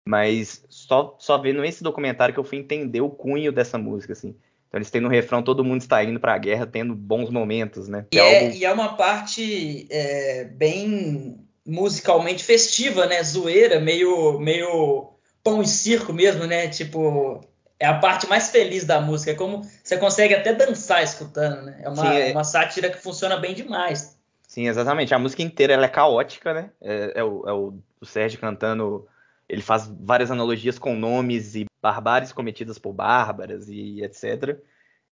[0.07, 4.35] mas só, só vendo esse documentário que eu fui entender o cunho dessa música, assim.
[4.73, 7.87] Então eles têm no refrão todo mundo está indo para a guerra, tendo bons momentos,
[7.87, 8.07] né?
[8.11, 8.55] E é, algo...
[8.55, 13.21] e é uma parte é, bem musicalmente festiva, né?
[13.21, 15.11] Zoeira, meio, meio
[15.43, 16.69] pão e circo mesmo, né?
[16.69, 17.39] Tipo,
[17.79, 19.29] é a parte mais feliz da música.
[19.29, 21.79] É como você consegue até dançar escutando, né?
[21.83, 22.31] É uma, Sim, é...
[22.31, 24.17] uma sátira que funciona bem demais.
[24.47, 25.13] Sim, exatamente.
[25.13, 26.71] A música inteira ela é caótica, né?
[26.81, 29.07] É, é, o, é o, o Sérgio cantando.
[29.47, 34.57] Ele faz várias analogias com nomes e barbáries cometidas por bárbaras e etc.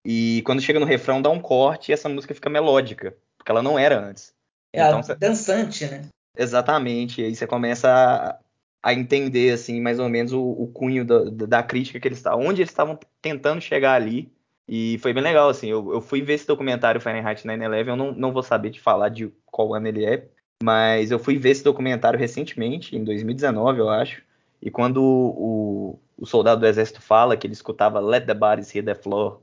[0.06, 3.62] E quando chega no refrão, dá um corte e essa música fica melódica, porque ela
[3.62, 4.34] não era antes.
[4.74, 6.08] É então, dançante, né?
[6.36, 7.22] Exatamente.
[7.22, 8.40] E aí você começa
[8.82, 12.46] a entender assim mais ou menos o, o cunho da, da, crítica que eles estavam,
[12.46, 14.32] onde eles estavam tentando chegar ali.
[14.68, 15.70] E foi bem legal, assim.
[15.70, 17.88] Eu, eu fui ver esse documentário Fahrenheit 9/11.
[17.88, 20.30] Eu não, não vou saber de falar de qual ano ele é,
[20.62, 24.24] mas eu fui ver esse documentário recentemente, em 2019, eu acho.
[24.62, 28.86] E quando o, o soldado do exército fala que ele escutava Let the bodies hit
[28.86, 29.40] the floor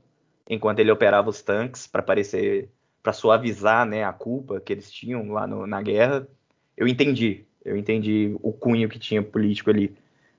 [0.49, 2.69] enquanto ele operava os tanques para parecer
[3.01, 6.27] para suavizar né, a culpa que eles tinham lá no, na guerra,
[6.75, 9.95] eu entendi eu entendi o cunho que tinha político ali.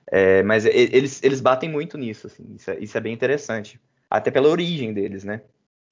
[0.07, 3.79] É, mas eles, eles batem muito nisso, assim, isso é, isso é bem interessante.
[4.09, 5.41] Até pela origem deles, né?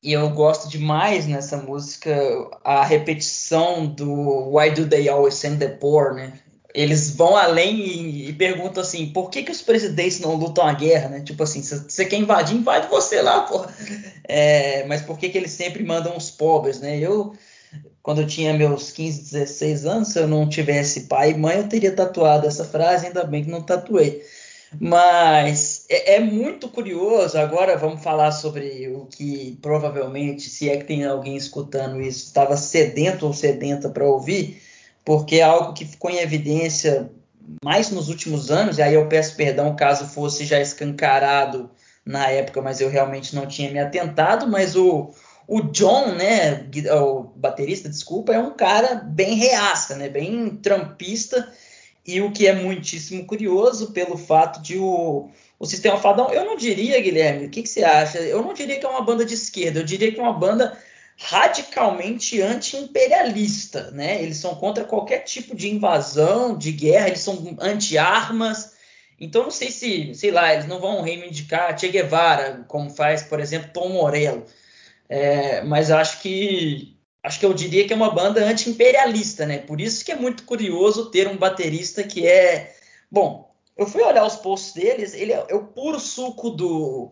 [0.02, 2.16] E eu gosto demais nessa música
[2.64, 6.40] a repetição do Why Do They Always Send the Poor, né?
[6.74, 10.74] Eles vão além e, e perguntam assim, por que, que os presidentes não lutam a
[10.74, 11.20] guerra, né?
[11.22, 13.74] Tipo assim, você quer invadir, invade você lá, porra.
[14.32, 17.00] É, mas por que, que eles sempre mandam os pobres, né?
[17.00, 17.34] Eu,
[18.04, 21.68] quando eu tinha meus 15, 16 anos, se eu não tivesse pai e mãe, eu
[21.68, 24.24] teria tatuado essa frase, ainda bem que não tatuei.
[24.78, 27.38] Mas é, é, muito curioso.
[27.38, 32.56] Agora vamos falar sobre o que provavelmente, se é que tem alguém escutando isso, estava
[32.58, 34.62] sedento ou sedenta para ouvir,
[35.04, 37.10] porque é algo que ficou em evidência
[37.64, 41.72] mais nos últimos anos, e aí eu peço perdão caso fosse já escancarado
[42.06, 45.12] na época, mas eu realmente não tinha me atentado, mas o,
[45.48, 46.68] o John, né,
[47.02, 51.52] o baterista, desculpa, é um cara bem reaça, né, bem trampista,
[52.16, 56.58] e o que é muitíssimo curioso pelo fato de o, o Sistema Fadão, eu não
[56.58, 58.20] diria, Guilherme, o que, que você acha?
[58.20, 60.78] Eu não diria que é uma banda de esquerda, eu diria que é uma banda
[61.18, 64.24] radicalmente anti-imperialista, né?
[64.24, 68.74] Eles são contra qualquer tipo de invasão, de guerra, eles são anti-armas.
[69.20, 73.40] Então não sei se, sei lá, eles não vão reivindicar Che Guevara, como faz, por
[73.40, 74.46] exemplo, Tom Morello.
[75.10, 79.60] É, mas acho que acho que eu diria que é uma banda anti-imperialista, né?
[79.60, 82.76] Por isso que é muito curioso ter um baterista que é.
[83.12, 87.12] Bom, eu fui olhar os posts deles, ele é, é o puro suco do,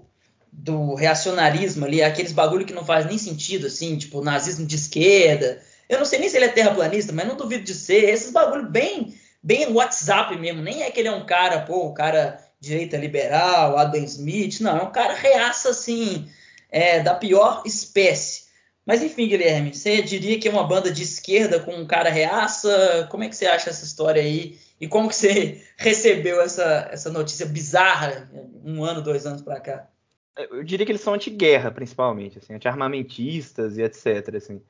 [0.51, 5.61] do reacionarismo ali, aqueles bagulho que não faz nem sentido, assim, tipo nazismo de esquerda.
[5.87, 8.09] Eu não sei nem se ele é terraplanista, mas não duvido de ser.
[8.09, 10.61] Esses bagulho bem, bem WhatsApp mesmo.
[10.61, 14.59] Nem é que ele é um cara, pô, um cara direita liberal, Adam Smith.
[14.59, 16.29] Não, é um cara reaça, assim,
[16.69, 18.46] é, da pior espécie.
[18.87, 23.05] Mas enfim, Guilherme, você diria que é uma banda de esquerda com um cara reaça?
[23.11, 24.57] Como é que você acha essa história aí?
[24.79, 28.31] E como que você recebeu essa, essa notícia bizarra
[28.63, 29.89] um ano, dois anos para cá?
[30.37, 34.35] Eu diria que eles são anti-guerra, principalmente, assim, anti-armamentistas e etc.
[34.35, 34.61] Assim.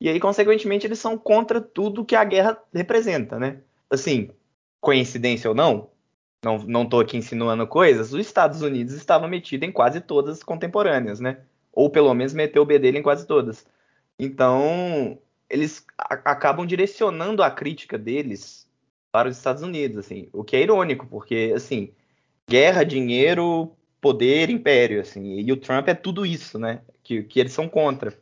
[0.00, 3.58] E aí, consequentemente, eles são contra tudo que a guerra representa, né?
[3.90, 4.30] Assim,
[4.80, 5.90] coincidência ou não,
[6.42, 11.20] não, não aqui insinuando coisas, os Estados Unidos estava metido em quase todas as contemporâneas,
[11.20, 11.40] né?
[11.76, 13.64] Ou pelo menos meteu o bedelho em quase todas.
[14.18, 18.66] Então, eles acabam direcionando a crítica deles
[19.12, 21.92] para os Estados Unidos, assim, o que é irônico, porque assim,
[22.48, 26.82] guerra, dinheiro, poder, império, assim, e o Trump é tudo isso, né?
[27.02, 28.12] Que, que eles são contra.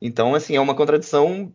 [0.00, 1.52] Então, assim, é uma contradição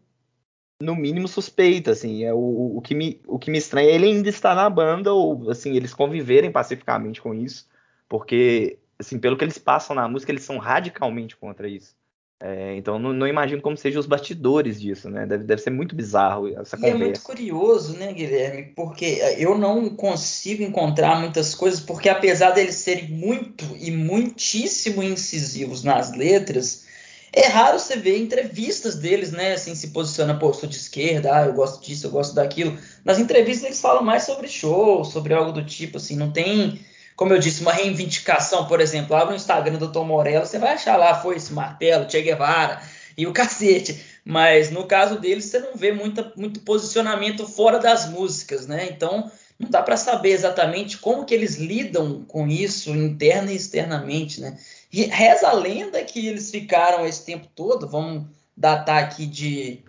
[0.82, 4.06] no mínimo suspeita, assim, é o, o, que me, o que me estranha é ele
[4.06, 7.68] ainda estar na banda, ou, assim, eles conviverem pacificamente com isso,
[8.08, 11.96] porque, assim, pelo que eles passam na música, eles são radicalmente contra isso.
[12.40, 15.26] É, então não, não, imagino como sejam os bastidores disso, né?
[15.26, 16.88] Deve, deve ser muito bizarro essa e conversa.
[16.88, 18.74] é muito curioso, né, Guilherme?
[18.76, 25.84] Porque eu não consigo encontrar muitas coisas, porque apesar deles serem muito e muitíssimo incisivos
[25.84, 26.86] nas letras,
[27.34, 29.54] é raro você ver entrevistas deles, né?
[29.54, 32.78] Assim, se posiciona, pô, sou de esquerda, ah, eu gosto disso, eu gosto daquilo.
[33.04, 36.80] Nas entrevistas eles falam mais sobre show, sobre algo do tipo, assim, não tem
[37.18, 40.74] como eu disse, uma reivindicação, por exemplo, abre o Instagram do Tom Morello, você vai
[40.74, 42.80] achar lá, foi esse martelo, Che Guevara
[43.18, 44.00] e o cacete.
[44.24, 48.88] Mas no caso deles, você não vê muita, muito posicionamento fora das músicas, né?
[48.92, 54.40] Então, não dá para saber exatamente como que eles lidam com isso interna e externamente,
[54.40, 54.56] né?
[54.94, 59.80] E reza a lenda que eles ficaram esse tempo todo, vamos datar aqui de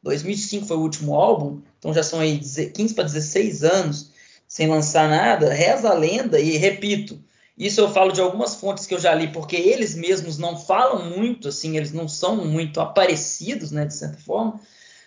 [0.00, 4.12] 2005 foi o último álbum, então já são aí 15 para 16 anos
[4.48, 7.22] sem lançar nada, reza a lenda, e repito,
[7.56, 11.10] isso eu falo de algumas fontes que eu já li, porque eles mesmos não falam
[11.10, 14.58] muito, assim, eles não são muito aparecidos, né, de certa forma,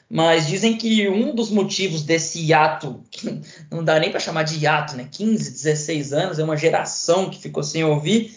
[0.08, 4.64] mas dizem que um dos motivos desse hiato, que não dá nem para chamar de
[4.64, 8.36] hiato, né, 15, 16 anos, é uma geração que ficou sem ouvir,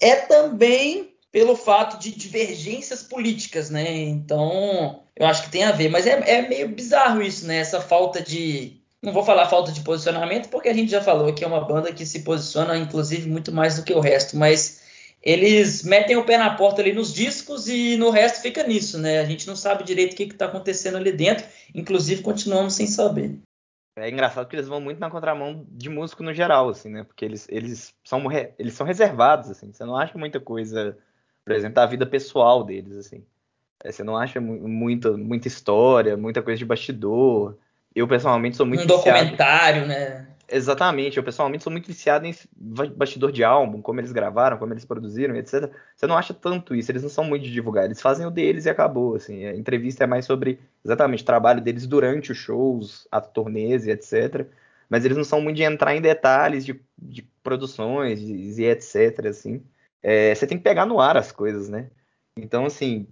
[0.00, 3.92] é também pelo fato de divergências políticas, né?
[3.92, 7.58] Então, eu acho que tem a ver, mas é, é meio bizarro isso, né?
[7.58, 11.44] Essa falta de não vou falar falta de posicionamento, porque a gente já falou que
[11.44, 14.82] é uma banda que se posiciona, inclusive, muito mais do que o resto, mas
[15.22, 19.20] eles metem o pé na porta ali nos discos e no resto fica nisso, né?
[19.20, 23.38] A gente não sabe direito o que está acontecendo ali dentro, inclusive continuamos sem saber.
[23.96, 27.02] É engraçado que eles vão muito na contramão de músico no geral, assim, né?
[27.02, 28.22] Porque eles, eles, são,
[28.56, 29.72] eles são reservados, assim.
[29.72, 30.96] Você não acha muita coisa,
[31.44, 33.24] por exemplo, da vida pessoal deles, assim.
[33.82, 37.56] É, você não acha muita, muita história, muita coisa de bastidor.
[37.98, 39.18] Eu, pessoalmente, sou muito um viciado.
[39.18, 40.28] documentário, né?
[40.48, 41.16] Exatamente.
[41.16, 42.34] Eu, pessoalmente, sou muito viciado em
[42.96, 45.68] bastidor de álbum, como eles gravaram, como eles produziram, etc.
[45.96, 46.92] Você não acha tanto isso.
[46.92, 47.86] Eles não são muito de divulgar.
[47.86, 49.44] Eles fazem o deles e acabou, assim.
[49.46, 53.90] A entrevista é mais sobre, exatamente, o trabalho deles durante os shows, a turnês e
[53.90, 54.46] etc.
[54.88, 59.60] Mas eles não são muito de entrar em detalhes de, de produções e etc, assim.
[60.00, 61.90] É, você tem que pegar no ar as coisas, né?
[62.36, 63.08] Então, assim,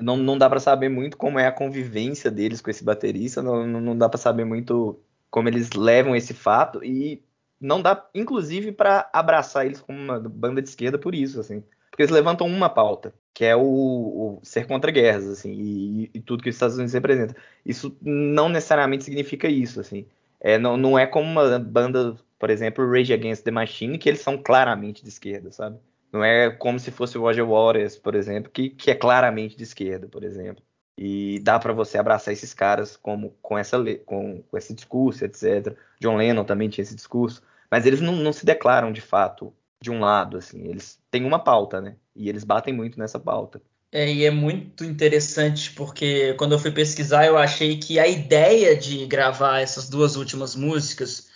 [0.00, 3.66] não, não dá para saber muito como é a convivência deles com esse baterista, não,
[3.66, 4.98] não dá para saber muito
[5.30, 7.22] como eles levam esse fato e
[7.60, 12.02] não dá, inclusive, para abraçar eles como uma banda de esquerda por isso, assim, porque
[12.02, 16.42] eles levantam uma pauta, que é o, o ser contra guerras, assim, e, e, tudo
[16.42, 17.36] que os Estados Unidos representa.
[17.64, 20.06] Isso não necessariamente significa isso, assim.
[20.40, 24.20] É, não, não é como uma banda, por exemplo, Rage Against the Machine, que eles
[24.20, 25.78] são claramente de esquerda, sabe?
[26.12, 29.62] Não é como se fosse o Roger Waters, por exemplo, que, que é claramente de
[29.62, 30.62] esquerda, por exemplo.
[30.98, 35.74] E dá para você abraçar esses caras como com, essa, com, com esse discurso, etc.
[36.00, 37.42] John Lennon também tinha esse discurso.
[37.70, 40.66] Mas eles não, não se declaram de fato de um lado, assim.
[40.68, 41.96] Eles têm uma pauta, né?
[42.14, 43.62] E eles batem muito nessa pauta.
[43.92, 48.76] É, e é muito interessante porque quando eu fui pesquisar eu achei que a ideia
[48.76, 51.28] de gravar essas duas últimas músicas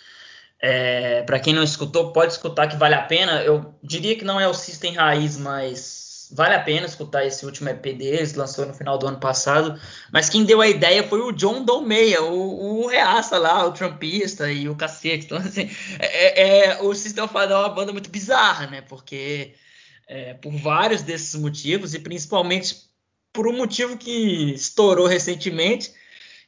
[0.61, 3.43] é, para quem não escutou, pode escutar que vale a pena.
[3.43, 7.69] Eu diria que não é o System Raiz, mas vale a pena escutar esse último
[7.69, 9.79] EP deles, lançou no final do ano passado.
[10.11, 14.51] Mas quem deu a ideia foi o John Dolmeia, o, o reaça lá, o trumpista
[14.51, 15.25] e o cacete.
[15.25, 18.81] Então, assim, é, é, é o System of é uma banda muito bizarra, né?
[18.81, 19.53] Porque
[20.07, 22.75] é, por vários desses motivos, e principalmente
[23.31, 25.93] por um motivo que estourou recentemente,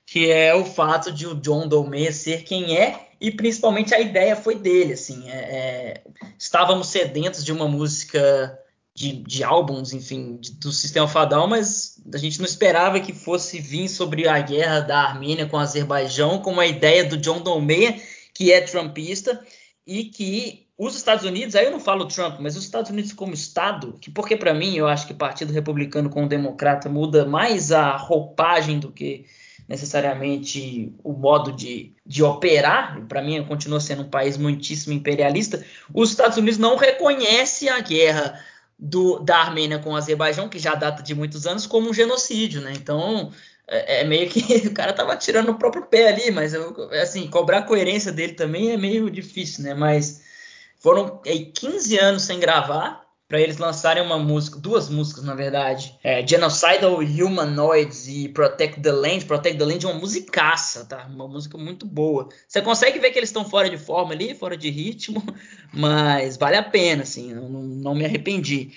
[0.08, 4.38] que é o fato de o John Dolmeia ser quem é e principalmente a ideia
[4.38, 6.04] foi dele, assim, é, é,
[6.40, 8.58] estávamos sedentos de uma música
[8.96, 13.60] de, de álbuns, enfim, de, do Sistema Fadal, mas a gente não esperava que fosse
[13.60, 18.00] vir sobre a guerra da Armênia com o Azerbaijão, com a ideia do John Dolmeia,
[18.34, 19.44] que é trumpista,
[19.86, 23.34] e que os Estados Unidos, aí eu não falo Trump, mas os Estados Unidos como
[23.34, 27.74] Estado, que porque para mim eu acho que Partido Republicano com o Democrata muda mais
[27.74, 29.26] a roupagem do que
[29.68, 36.10] necessariamente o modo de, de operar, para mim continua sendo um país muitíssimo imperialista, os
[36.10, 38.42] Estados Unidos não reconhecem a guerra
[38.80, 42.62] do, da Armênia com o Azerbaijão, que já data de muitos anos, como um genocídio,
[42.62, 42.74] né?
[42.76, 43.32] Então
[43.68, 46.54] é, é meio que o cara tava tirando o próprio pé ali, mas
[47.02, 49.74] assim, cobrar a coerência dele também é meio difícil, né?
[49.74, 50.22] Mas
[50.80, 55.98] foram é, 15 anos sem gravar, para eles lançarem uma música, duas músicas na verdade,
[56.02, 59.26] é, Genocidal Humanoids e Protect the Land.
[59.26, 61.06] Protect the Land é uma musicaça, tá?
[61.14, 62.30] Uma música muito boa.
[62.48, 65.22] Você consegue ver que eles estão fora de forma ali, fora de ritmo,
[65.74, 68.72] mas vale a pena, assim, não, não me arrependi.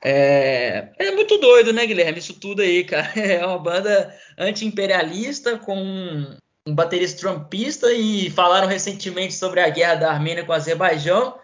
[0.00, 2.20] É, é, muito doido, né, Guilherme?
[2.20, 3.12] Isso tudo aí, cara.
[3.18, 5.76] É uma banda anti-imperialista com
[6.66, 11.36] um baterista trumpista e falaram recentemente sobre a guerra da Armênia com o Azerbaijão.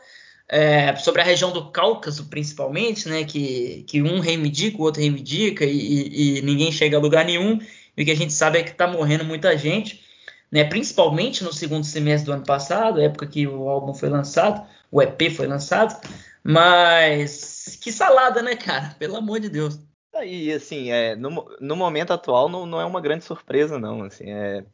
[0.55, 5.65] É, sobre a região do Cáucaso, principalmente, né, que, que um reivindica, o outro reivindica,
[5.65, 7.59] e, e, ninguém chega a lugar nenhum,
[7.97, 10.05] e o que a gente sabe é que está morrendo muita gente,
[10.53, 15.03] né, principalmente no segundo semestre do ano passado, época que o álbum foi lançado, o
[15.03, 16.01] EP foi lançado,
[16.45, 18.95] mas que salada, né, cara?
[18.97, 19.81] Pelo amor de Deus.
[20.25, 24.05] E assim, é, no, no momento atual não, não é uma grande surpresa, não.
[24.05, 24.65] Assim, é,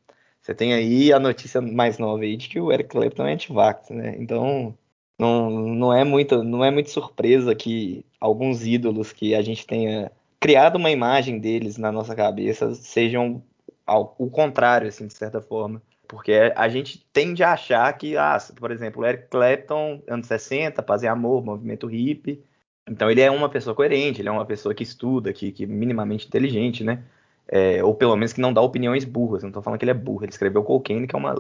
[0.43, 3.89] você tem aí a notícia mais nova aí de que o Eric Clapton é anti-vax,
[3.89, 4.17] né?
[4.19, 4.77] Então
[5.21, 10.11] não, não, é muito, não é muito surpresa que alguns ídolos que a gente tenha
[10.41, 13.43] criado uma imagem deles na nossa cabeça sejam
[13.87, 15.83] ao, o contrário, assim, de certa forma.
[16.09, 21.03] Porque a gente tende a achar que, ah, por exemplo, Eric Clapton, anos 60, Paz
[21.03, 22.43] e Amor, movimento hippie,
[22.89, 26.27] então ele é uma pessoa coerente, ele é uma pessoa que estuda, que, que minimamente
[26.27, 27.05] inteligente, né?
[27.47, 29.43] É, ou pelo menos que não dá opiniões burras.
[29.43, 30.25] Não estou falando que ele é burro.
[30.25, 31.35] Ele escreveu Cocaine, que é uma,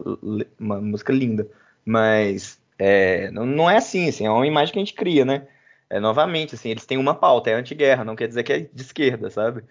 [0.58, 1.48] uma música linda.
[1.84, 5.46] Mas é, não, não, é assim, assim, é uma imagem que a gente cria, né?
[5.90, 8.82] É, novamente, assim, eles têm uma pauta, é anti-guerra, não quer dizer que é de
[8.82, 9.62] esquerda, sabe?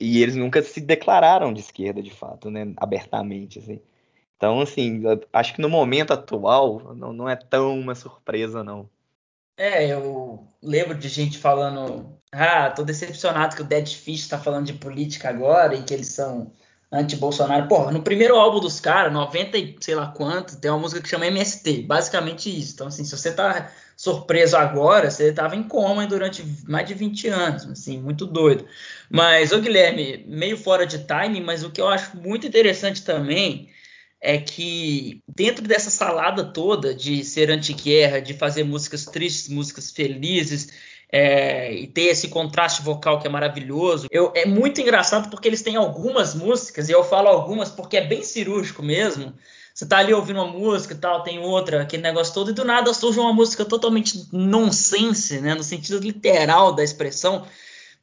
[0.00, 2.74] E eles nunca se declararam de esquerda, de fato, né?
[2.76, 3.80] Abertamente, assim.
[4.36, 5.02] Então, assim,
[5.32, 8.90] acho que no momento atual não, não é tão uma surpresa, não.
[9.56, 14.66] É, eu lembro de gente falando, ah, tô decepcionado que o Dead Fish tá falando
[14.66, 16.50] de política agora e que eles são
[16.90, 17.68] anti-Bolsonaro.
[17.68, 21.08] Porra, no primeiro álbum dos caras, 90 e sei lá quanto, tem uma música que
[21.08, 22.74] chama MST, basicamente isso.
[22.74, 27.28] Então, assim, se você tá surpreso agora, você tava em coma durante mais de 20
[27.28, 28.66] anos, assim, muito doido.
[29.10, 33.70] Mas, ô Guilherme, meio fora de time, mas o que eu acho muito interessante também
[34.20, 40.68] é que dentro dessa salada toda de ser anti-guerra, de fazer músicas tristes, músicas felizes,
[41.10, 44.06] é, e ter esse contraste vocal que é maravilhoso.
[44.10, 48.06] Eu, é muito engraçado porque eles têm algumas músicas, e eu falo algumas porque é
[48.06, 49.32] bem cirúrgico mesmo.
[49.72, 52.64] Você tá ali ouvindo uma música e tal, tem outra, aquele negócio todo, e do
[52.64, 57.46] nada surge uma música totalmente nonsense, né, no sentido literal da expressão,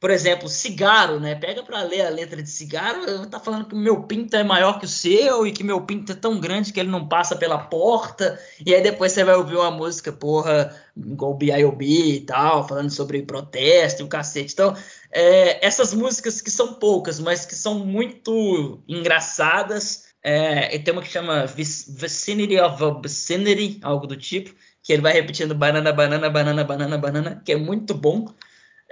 [0.04, 1.34] por exemplo, cigarro, né?
[1.34, 4.78] Pega para ler a letra de cigarro, tá falando que o meu pinto é maior
[4.78, 7.56] que o seu e que meu pinto é tão grande que ele não passa pela
[7.56, 8.38] porta.
[8.66, 11.86] E aí depois você vai ouvir uma música, porra, igual B.I.O.B.
[11.86, 14.52] e tal, falando sobre protesto e o cacete.
[14.52, 14.76] Então,
[15.10, 20.08] é, essas músicas que são poucas, mas que são muito engraçadas.
[20.22, 25.14] É, tem uma que chama Vicinity of a Vicinity, algo do tipo, que ele vai
[25.14, 28.26] repetindo banana, banana, banana, banana, banana, que é muito bom.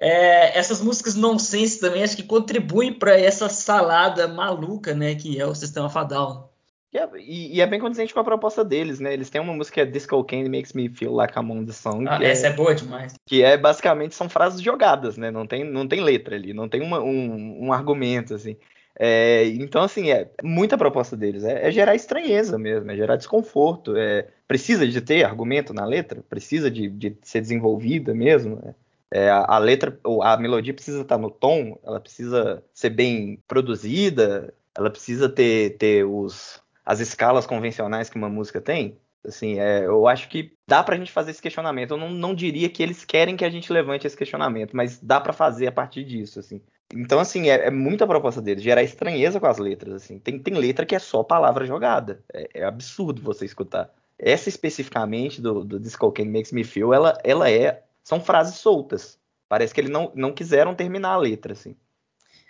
[0.05, 5.47] É, essas músicas nonsense também acho que contribuem para essa salada maluca, né, que é
[5.47, 6.53] o sistema Fadal.
[6.93, 9.15] E é, e, e é, bem condizente com a proposta deles, né?
[9.15, 11.73] Eles têm uma música que é Disco Candy Makes Me Feel Like I'm on the
[11.73, 12.05] Song.
[12.07, 13.15] Ah, essa é, é, boa demais.
[13.25, 15.31] Que é basicamente são frases jogadas, né?
[15.31, 18.57] Não tem, não tem letra ali, não tem uma, um, um argumento, assim.
[18.99, 21.45] É, então, assim, é muita proposta deles.
[21.45, 23.97] É, é, gerar estranheza mesmo, é gerar desconforto.
[23.97, 26.23] É, precisa de ter argumento na letra?
[26.29, 28.75] Precisa de, de ser desenvolvida mesmo?
[29.13, 29.29] É.
[29.31, 35.29] A, letra, a melodia precisa estar no tom, ela precisa ser bem produzida, ela precisa
[35.29, 38.97] ter, ter os, as escalas convencionais que uma música tem.
[39.25, 41.93] Assim, é, eu acho que dá pra gente fazer esse questionamento.
[41.93, 45.21] Eu não, não diria que eles querem que a gente levante esse questionamento, mas dá
[45.21, 46.61] para fazer a partir disso, assim.
[46.93, 50.19] Então, assim, é, é, muita proposta deles, gerar estranheza com as letras, assim.
[50.19, 52.23] Tem, tem letra que é só palavra jogada.
[52.33, 53.91] É, é absurdo você escutar.
[54.19, 59.19] Essa especificamente do, do Disco Can Makes Me Feel, ela, ela é são frases soltas.
[59.49, 61.77] Parece que eles não, não quiseram terminar a letra, assim.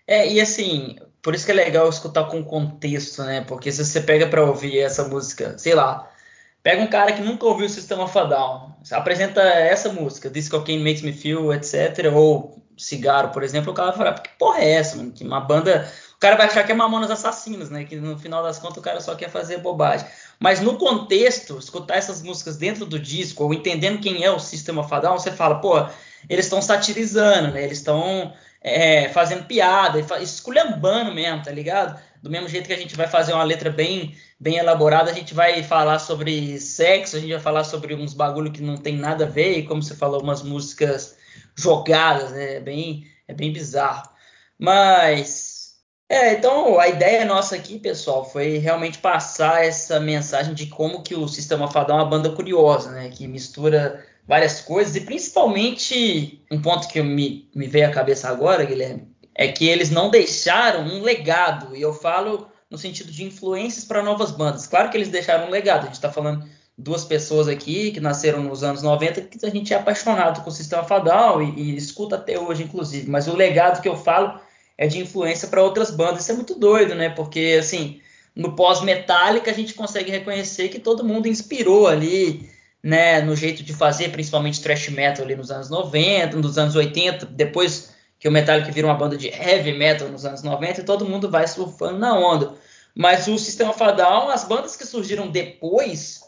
[0.06, 3.42] É, e assim, por isso que é legal escutar com contexto, né?
[3.42, 6.10] Porque se você pega para ouvir essa música, sei lá,
[6.62, 11.02] pega um cara que nunca ouviu o Sistema Fadal, apresenta essa música, This Cocaine Makes
[11.02, 14.96] Me Feel, etc., ou Cigarro, por exemplo, o cara vai falar, que porra é essa,
[14.96, 15.12] mano?
[15.12, 15.88] Que uma banda...
[16.16, 17.84] O cara vai achar que é Mamonas Assassinos, né?
[17.84, 20.06] Que no final das contas o cara só quer fazer bobagem.
[20.42, 24.82] Mas no contexto, escutar essas músicas dentro do disco, ou entendendo quem é o Sistema
[24.82, 25.86] Fadal, você fala, pô,
[26.28, 27.62] eles estão satirizando, né?
[27.62, 31.96] Eles estão é, fazendo piada, esculhambando mesmo, tá ligado?
[32.20, 35.32] Do mesmo jeito que a gente vai fazer uma letra bem, bem elaborada, a gente
[35.32, 39.24] vai falar sobre sexo, a gente vai falar sobre uns bagulho que não tem nada
[39.24, 41.16] a ver, e como você falou, umas músicas
[41.54, 42.56] jogadas, né?
[42.56, 44.10] É bem, é bem bizarro.
[44.58, 45.51] Mas
[46.12, 51.14] é, então a ideia nossa aqui, pessoal, foi realmente passar essa mensagem de como que
[51.14, 53.08] o Sistema Fadal é uma banda curiosa, né?
[53.08, 58.64] Que mistura várias coisas e principalmente um ponto que me, me veio à cabeça agora,
[58.64, 63.84] Guilherme, é que eles não deixaram um legado, e eu falo no sentido de influências
[63.84, 64.66] para novas bandas.
[64.66, 68.42] Claro que eles deixaram um legado, a gente está falando duas pessoas aqui que nasceram
[68.42, 72.16] nos anos 90 que a gente é apaixonado com o Sistema Fadal e, e escuta
[72.16, 74.40] até hoje, inclusive, mas o legado que eu falo
[74.76, 76.22] é de influência para outras bandas.
[76.22, 77.08] Isso é muito doido, né?
[77.10, 78.00] Porque, assim,
[78.34, 82.50] no pós-metálica a gente consegue reconhecer que todo mundo inspirou ali
[82.82, 87.26] né, no jeito de fazer, principalmente thrash metal ali nos anos 90, nos anos 80,
[87.26, 91.08] depois que o Metallica vira uma banda de heavy metal nos anos 90 e todo
[91.08, 92.54] mundo vai surfando na onda.
[92.94, 96.22] Mas o Sistema Fadal, as bandas que surgiram depois,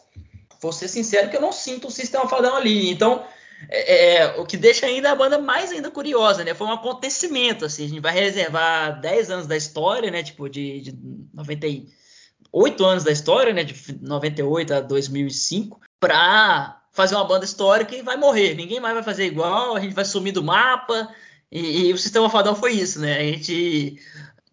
[0.61, 2.89] vou ser sincero que eu não sinto o Sistema Fadal ali.
[2.89, 3.23] Então,
[3.69, 6.53] é, é, o que deixa ainda a banda mais ainda curiosa, né?
[6.53, 10.23] Foi um acontecimento, assim, a gente vai reservar 10 anos da história, né?
[10.23, 10.97] Tipo, de, de
[11.33, 13.63] 98 anos da história, né?
[13.63, 18.55] De 98 a 2005, para fazer uma banda histórica e vai morrer.
[18.55, 21.09] Ninguém mais vai fazer igual, a gente vai sumir do mapa.
[21.51, 23.17] E, e o Sistema Fadal foi isso, né?
[23.17, 23.99] A gente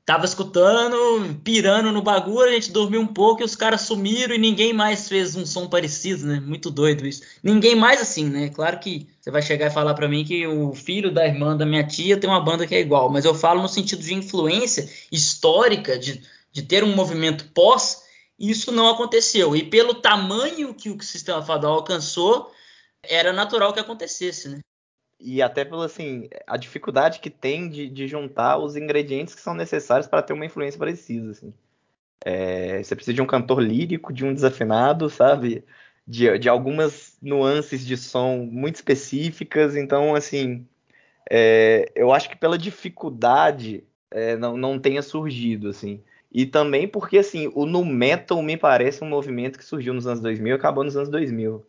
[0.04, 4.38] tava escutando, pirando no bagulho, a gente dormiu um pouco e os caras sumiram e
[4.38, 6.40] ninguém mais fez um som parecido, né?
[6.40, 7.22] Muito doido isso.
[7.42, 8.48] Ninguém mais assim, né?
[8.48, 11.64] Claro que você vai chegar e falar para mim que o filho da irmã da
[11.64, 14.88] minha tia tem uma banda que é igual, mas eu falo no sentido de influência
[15.10, 18.02] histórica, de, de ter um movimento pós,
[18.38, 19.54] isso não aconteceu.
[19.54, 22.50] E pelo tamanho que o sistema fadal alcançou,
[23.04, 24.58] era natural que acontecesse, né?
[25.22, 29.54] E até pelo assim, a dificuldade que tem de, de juntar os ingredientes que são
[29.54, 31.54] necessários para ter uma influência parecida, assim.
[32.24, 35.64] É, você precisa de um cantor lírico, de um desafinado, sabe?
[36.06, 40.66] De, de algumas nuances de som muito específicas, então, assim,
[41.30, 46.02] é, eu acho que pela dificuldade é, não, não tenha surgido, assim.
[46.32, 50.20] E também porque, assim, o nu metal me parece um movimento que surgiu nos anos
[50.20, 51.64] 2000 e acabou nos anos 2000.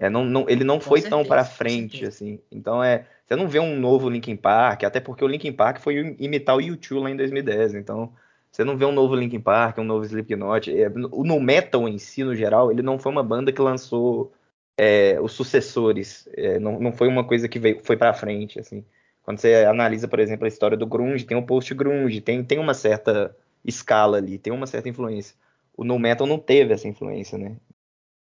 [0.00, 2.40] É, não, não, ele não com foi certeza, tão para frente, assim.
[2.50, 3.06] Então é.
[3.26, 6.62] Você não vê um novo Linkin Park, até porque o Linkin Park foi imitar o
[6.62, 7.74] YouTube lá em 2010.
[7.74, 8.10] Então,
[8.50, 10.74] você não vê um novo Linkin Park, um novo Slipknot.
[10.74, 14.32] É, o no metal em si, no geral, ele não foi uma banda que lançou
[14.78, 16.26] é, os sucessores.
[16.34, 18.82] É, não, não foi uma coisa que veio, foi para frente, assim.
[19.22, 22.58] Quando você analisa, por exemplo, a história do grunge, tem o post grunge, tem, tem
[22.58, 25.36] uma certa escala ali, tem uma certa influência.
[25.76, 27.56] O no metal não teve essa influência, né?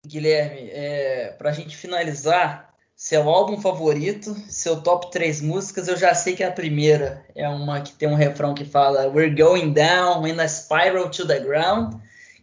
[0.07, 6.15] Guilherme, é, para a gente finalizar, seu álbum favorito, seu top 3 músicas, eu já
[6.15, 10.25] sei que a primeira é uma que tem um refrão que fala We're going down
[10.25, 11.93] in a spiral to the ground,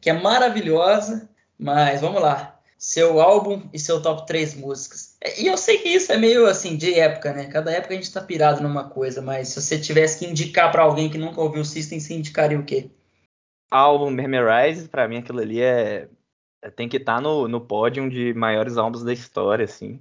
[0.00, 2.60] que é maravilhosa, mas vamos lá.
[2.78, 5.16] Seu álbum e seu top 3 músicas.
[5.38, 7.46] E eu sei que isso é meio assim de época, né?
[7.46, 10.82] Cada época a gente tá pirado numa coisa, mas se você tivesse que indicar para
[10.82, 12.90] alguém que nunca ouviu o System, você indicaria o quê?
[13.70, 16.08] Álbum Memorize, para mim aquilo ali é é,
[16.70, 20.00] tem que estar tá no, no pódio de maiores álbuns da história, assim.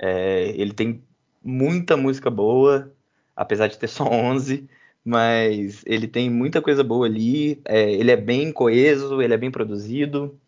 [0.00, 1.02] É, ele tem
[1.42, 2.92] muita música boa,
[3.34, 4.68] apesar de ter só 11,
[5.04, 7.60] mas ele tem muita coisa boa ali.
[7.64, 10.38] É, ele é bem coeso, ele é bem produzido.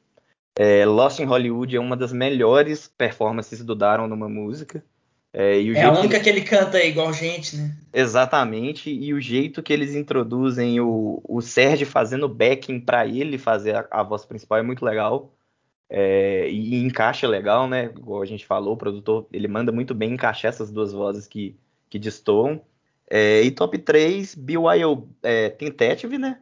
[0.56, 4.84] É, Lost in Hollywood é uma das melhores performances do Daron numa música.
[5.32, 6.40] É, é a única que ele...
[6.40, 6.62] que ele...
[6.62, 7.76] canta igual gente, né?
[7.92, 13.76] Exatamente, e o jeito que eles introduzem o, o Sérgio fazendo backing para ele fazer
[13.76, 15.32] a, a, voz principal é muito legal.
[15.92, 17.86] É, e encaixa legal, né?
[17.86, 21.56] Igual a gente falou, o produtor ele manda muito bem encaixar essas duas vozes que,
[21.88, 22.62] que destoam.
[23.10, 26.40] É, e top 3, BYO é, Tentative, né?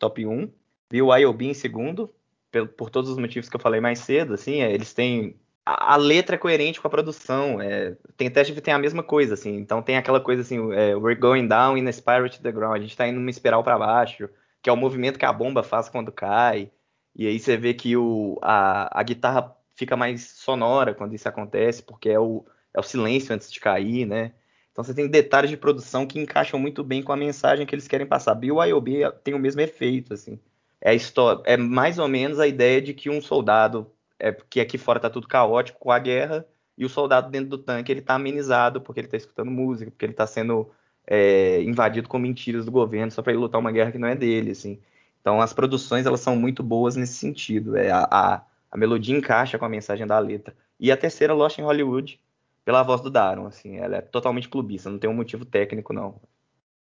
[0.00, 0.50] Top 1.
[0.90, 2.12] BYOB em segundo,
[2.50, 5.36] por, por, todos os motivos que eu falei mais cedo, assim, é, eles têm.
[5.64, 7.60] A, a, letra é coerente com a produção.
[7.60, 9.56] É, Tentative tem a mesma coisa, assim.
[9.58, 12.78] Então tem aquela coisa assim, é, we're going down in a spiral to the ground.
[12.78, 14.28] A gente tá indo numa espiral para baixo,
[14.60, 16.70] que é o movimento que a bomba faz quando cai.
[17.18, 21.82] E aí você vê que o, a, a guitarra fica mais sonora quando isso acontece,
[21.82, 24.32] porque é o, é o silêncio antes de cair, né?
[24.70, 27.88] Então você tem detalhes de produção que encaixam muito bem com a mensagem que eles
[27.88, 28.36] querem passar.
[28.36, 30.38] BYOB tem o mesmo efeito, assim.
[30.80, 34.78] É, história, é mais ou menos a ideia de que um soldado, é, que aqui
[34.78, 36.46] fora tá tudo caótico com a guerra,
[36.76, 40.06] e o soldado dentro do tanque ele tá amenizado porque ele tá escutando música, porque
[40.06, 40.70] ele tá sendo
[41.04, 44.14] é, invadido com mentiras do governo só para ele lutar uma guerra que não é
[44.14, 44.80] dele, assim.
[45.20, 47.76] Então as produções elas são muito boas nesse sentido.
[47.76, 50.54] É, a, a, a melodia encaixa com a mensagem da letra.
[50.78, 52.20] E a terceira, Lost in Hollywood,
[52.64, 56.20] pela voz do Daron, assim, ela é totalmente clubista, não tem um motivo técnico, não.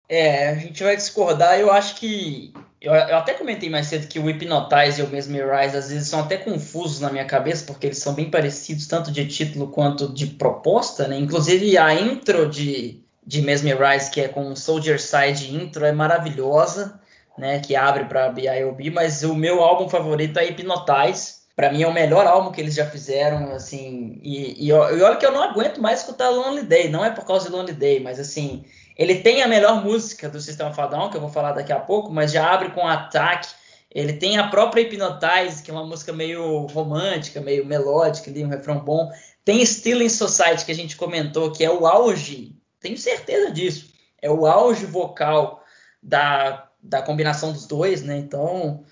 [0.08, 1.60] É, a gente vai discordar.
[1.60, 2.54] Eu acho que.
[2.80, 6.20] Eu, eu, até comentei mais cedo que o Hypnotize e o Mesmerize às vezes são
[6.20, 10.28] até confusos na minha cabeça, porque eles são bem parecidos, tanto de título quanto de
[10.28, 11.18] proposta, né?
[11.18, 17.00] Inclusive a intro de, de Mesmerize, que é com Soldier Side intro, é maravilhosa
[17.38, 21.46] né, que abre para BIOB, mas o meu álbum favorito é Hypnotize.
[21.56, 25.16] Para mim é o melhor álbum que eles já fizeram, assim, e, e, e olha
[25.16, 28.02] que eu não aguento mais escutar Lonely Day, não é por causa de Lonely Day,
[28.02, 28.66] mas assim,
[28.98, 32.12] ele tem a melhor música do Sistema Fadão, que eu vou falar daqui a pouco,
[32.12, 33.48] mas já abre com Ataque,
[33.90, 38.50] ele tem a própria Hypnotize, que é uma música meio romântica, meio melódica, ali, um
[38.50, 39.10] refrão bom.
[39.46, 43.94] Tem Still in Society, que a gente comentou, que é o auge, tenho certeza disso,
[44.22, 45.64] é o auge vocal
[46.04, 48.18] da da combinação dos dois, né?
[48.18, 48.84] Então,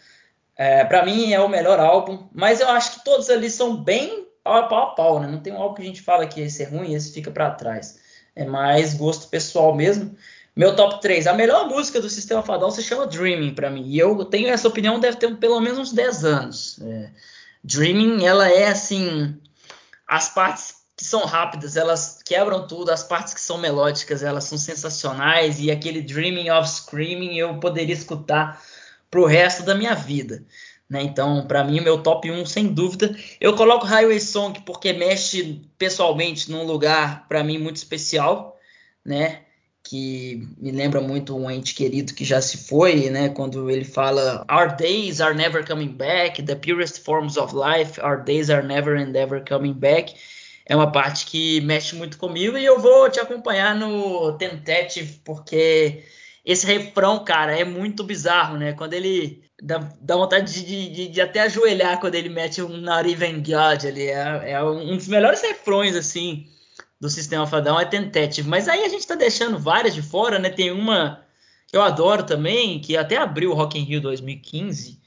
[0.56, 4.28] é, para mim é o melhor álbum, mas eu acho que todos ali são bem
[4.44, 5.28] pau a pau pau, né?
[5.28, 7.32] Não tem um álbum que a gente fala que esse é ruim e esse fica
[7.32, 8.00] para trás.
[8.36, 10.16] É mais gosto pessoal mesmo.
[10.56, 11.28] Meu top 3.
[11.28, 13.88] A melhor música do Sistema Fadão se chama Dreaming para mim.
[13.88, 16.80] E eu tenho essa opinião, deve ter pelo menos uns 10 anos.
[16.82, 17.10] É,
[17.64, 19.39] Dreaming, ela é assim.
[20.08, 22.89] As partes que são rápidas, elas quebram tudo.
[22.89, 25.60] As partes que são melódicas, elas são sensacionais.
[25.60, 28.64] E aquele Dreaming of Screaming eu poderia escutar
[29.12, 30.45] pro resto da minha vida.
[30.89, 31.04] Né?
[31.04, 33.14] Então, para mim, o meu top 1, sem dúvida.
[33.39, 38.58] Eu coloco Highway Song porque mexe pessoalmente num lugar, para mim, muito especial.
[39.06, 39.41] Né?
[39.86, 43.28] que me lembra muito um ente querido que já se foi, né?
[43.28, 48.16] Quando ele fala Our days are never coming back, the purest forms of life, our
[48.24, 50.14] days are never and ever coming back.
[50.66, 56.03] É uma parte que mexe muito comigo e eu vou te acompanhar no Tentative, porque
[56.45, 58.74] esse refrão, cara, é muito bizarro, né?
[58.74, 63.09] Quando ele dá, dá vontade de, de, de, até ajoelhar quando ele mete um Not
[63.09, 64.07] Even God ali.
[64.07, 66.47] É, é um dos melhores refrões, assim,
[66.99, 68.47] do sistema fadão é Tentative.
[68.47, 70.49] Mas aí a gente tá deixando várias de fora, né?
[70.49, 71.24] Tem uma
[71.68, 75.01] que eu adoro também, que até abriu o Rock in Rio 2015,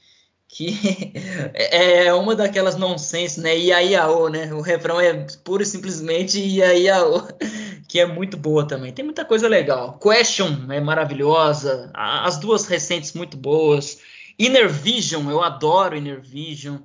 [0.47, 1.13] que
[1.53, 3.57] é uma daquelas nonsense, né?
[3.57, 4.53] Iaiaô, né?
[4.53, 7.23] O refrão é puro e simplesmente Iaiaô,
[7.87, 8.93] que é muito boa também.
[8.93, 9.99] Tem muita coisa legal.
[9.99, 13.99] Question é maravilhosa, as duas recentes muito boas.
[14.39, 16.77] Inner Vision, eu adoro Inner Vision.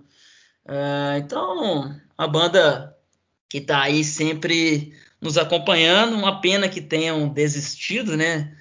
[0.64, 2.96] Uh, então, a banda
[3.48, 6.16] que está aí sempre nos acompanhando.
[6.16, 8.56] Uma pena que tenham desistido, né?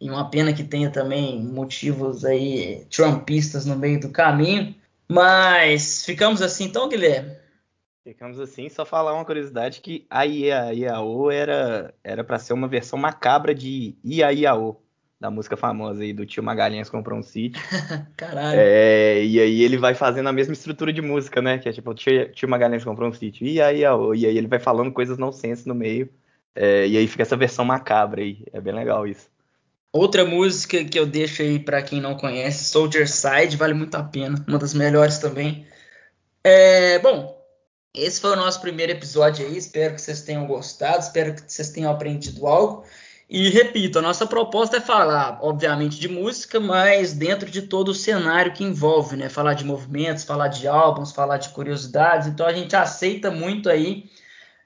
[0.00, 4.74] E uma pena que tenha também motivos aí trumpistas no meio do caminho.
[5.08, 7.36] Mas ficamos assim então, Guilherme?
[8.04, 12.98] Ficamos assim, só falar uma curiosidade que a Iaiaô era era para ser uma versão
[12.98, 14.76] macabra de Iaiaô
[15.18, 17.62] da música famosa aí do Tio Magalhães comprou um sítio.
[18.16, 18.58] Caralho.
[18.60, 21.58] É, e aí ele vai fazendo a mesma estrutura de música, né?
[21.58, 23.46] Que é tipo, o tio, tio Magalhães comprou um sítio.
[23.64, 26.08] Aí, ó, e aí ele vai falando coisas não sense no meio.
[26.54, 28.44] É, e aí fica essa versão macabra aí.
[28.52, 29.28] É bem legal isso.
[29.96, 34.02] Outra música que eu deixo aí para quem não conhece, Soldier Side, vale muito a
[34.02, 34.44] pena.
[34.46, 35.66] Uma das melhores também.
[36.44, 37.34] É, bom,
[37.94, 39.56] esse foi o nosso primeiro episódio aí.
[39.56, 40.98] Espero que vocês tenham gostado.
[40.98, 42.84] Espero que vocês tenham aprendido algo.
[43.26, 47.94] E repito, a nossa proposta é falar, obviamente, de música, mas dentro de todo o
[47.94, 49.30] cenário que envolve, né?
[49.30, 52.28] Falar de movimentos, falar de álbuns, falar de curiosidades.
[52.28, 54.10] Então a gente aceita muito aí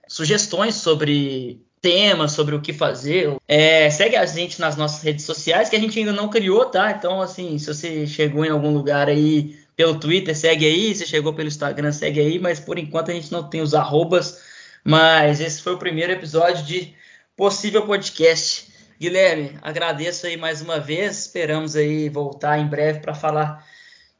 [0.09, 3.37] sugestões sobre temas, sobre o que fazer.
[3.49, 6.91] É, segue a gente nas nossas redes sociais, que a gente ainda não criou, tá?
[6.91, 10.95] Então, assim, se você chegou em algum lugar aí pelo Twitter, segue aí.
[10.95, 12.39] Se chegou pelo Instagram, segue aí.
[12.39, 14.43] Mas por enquanto a gente não tem os arrobas.
[14.85, 16.95] Mas esse foi o primeiro episódio de
[17.37, 18.71] possível podcast.
[19.01, 21.21] Guilherme, agradeço aí mais uma vez.
[21.21, 23.67] Esperamos aí voltar em breve para falar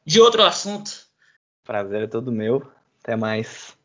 [0.05, 1.07] de outro assunto.
[1.65, 2.67] Prazer é todo meu.
[3.03, 3.80] Até mais.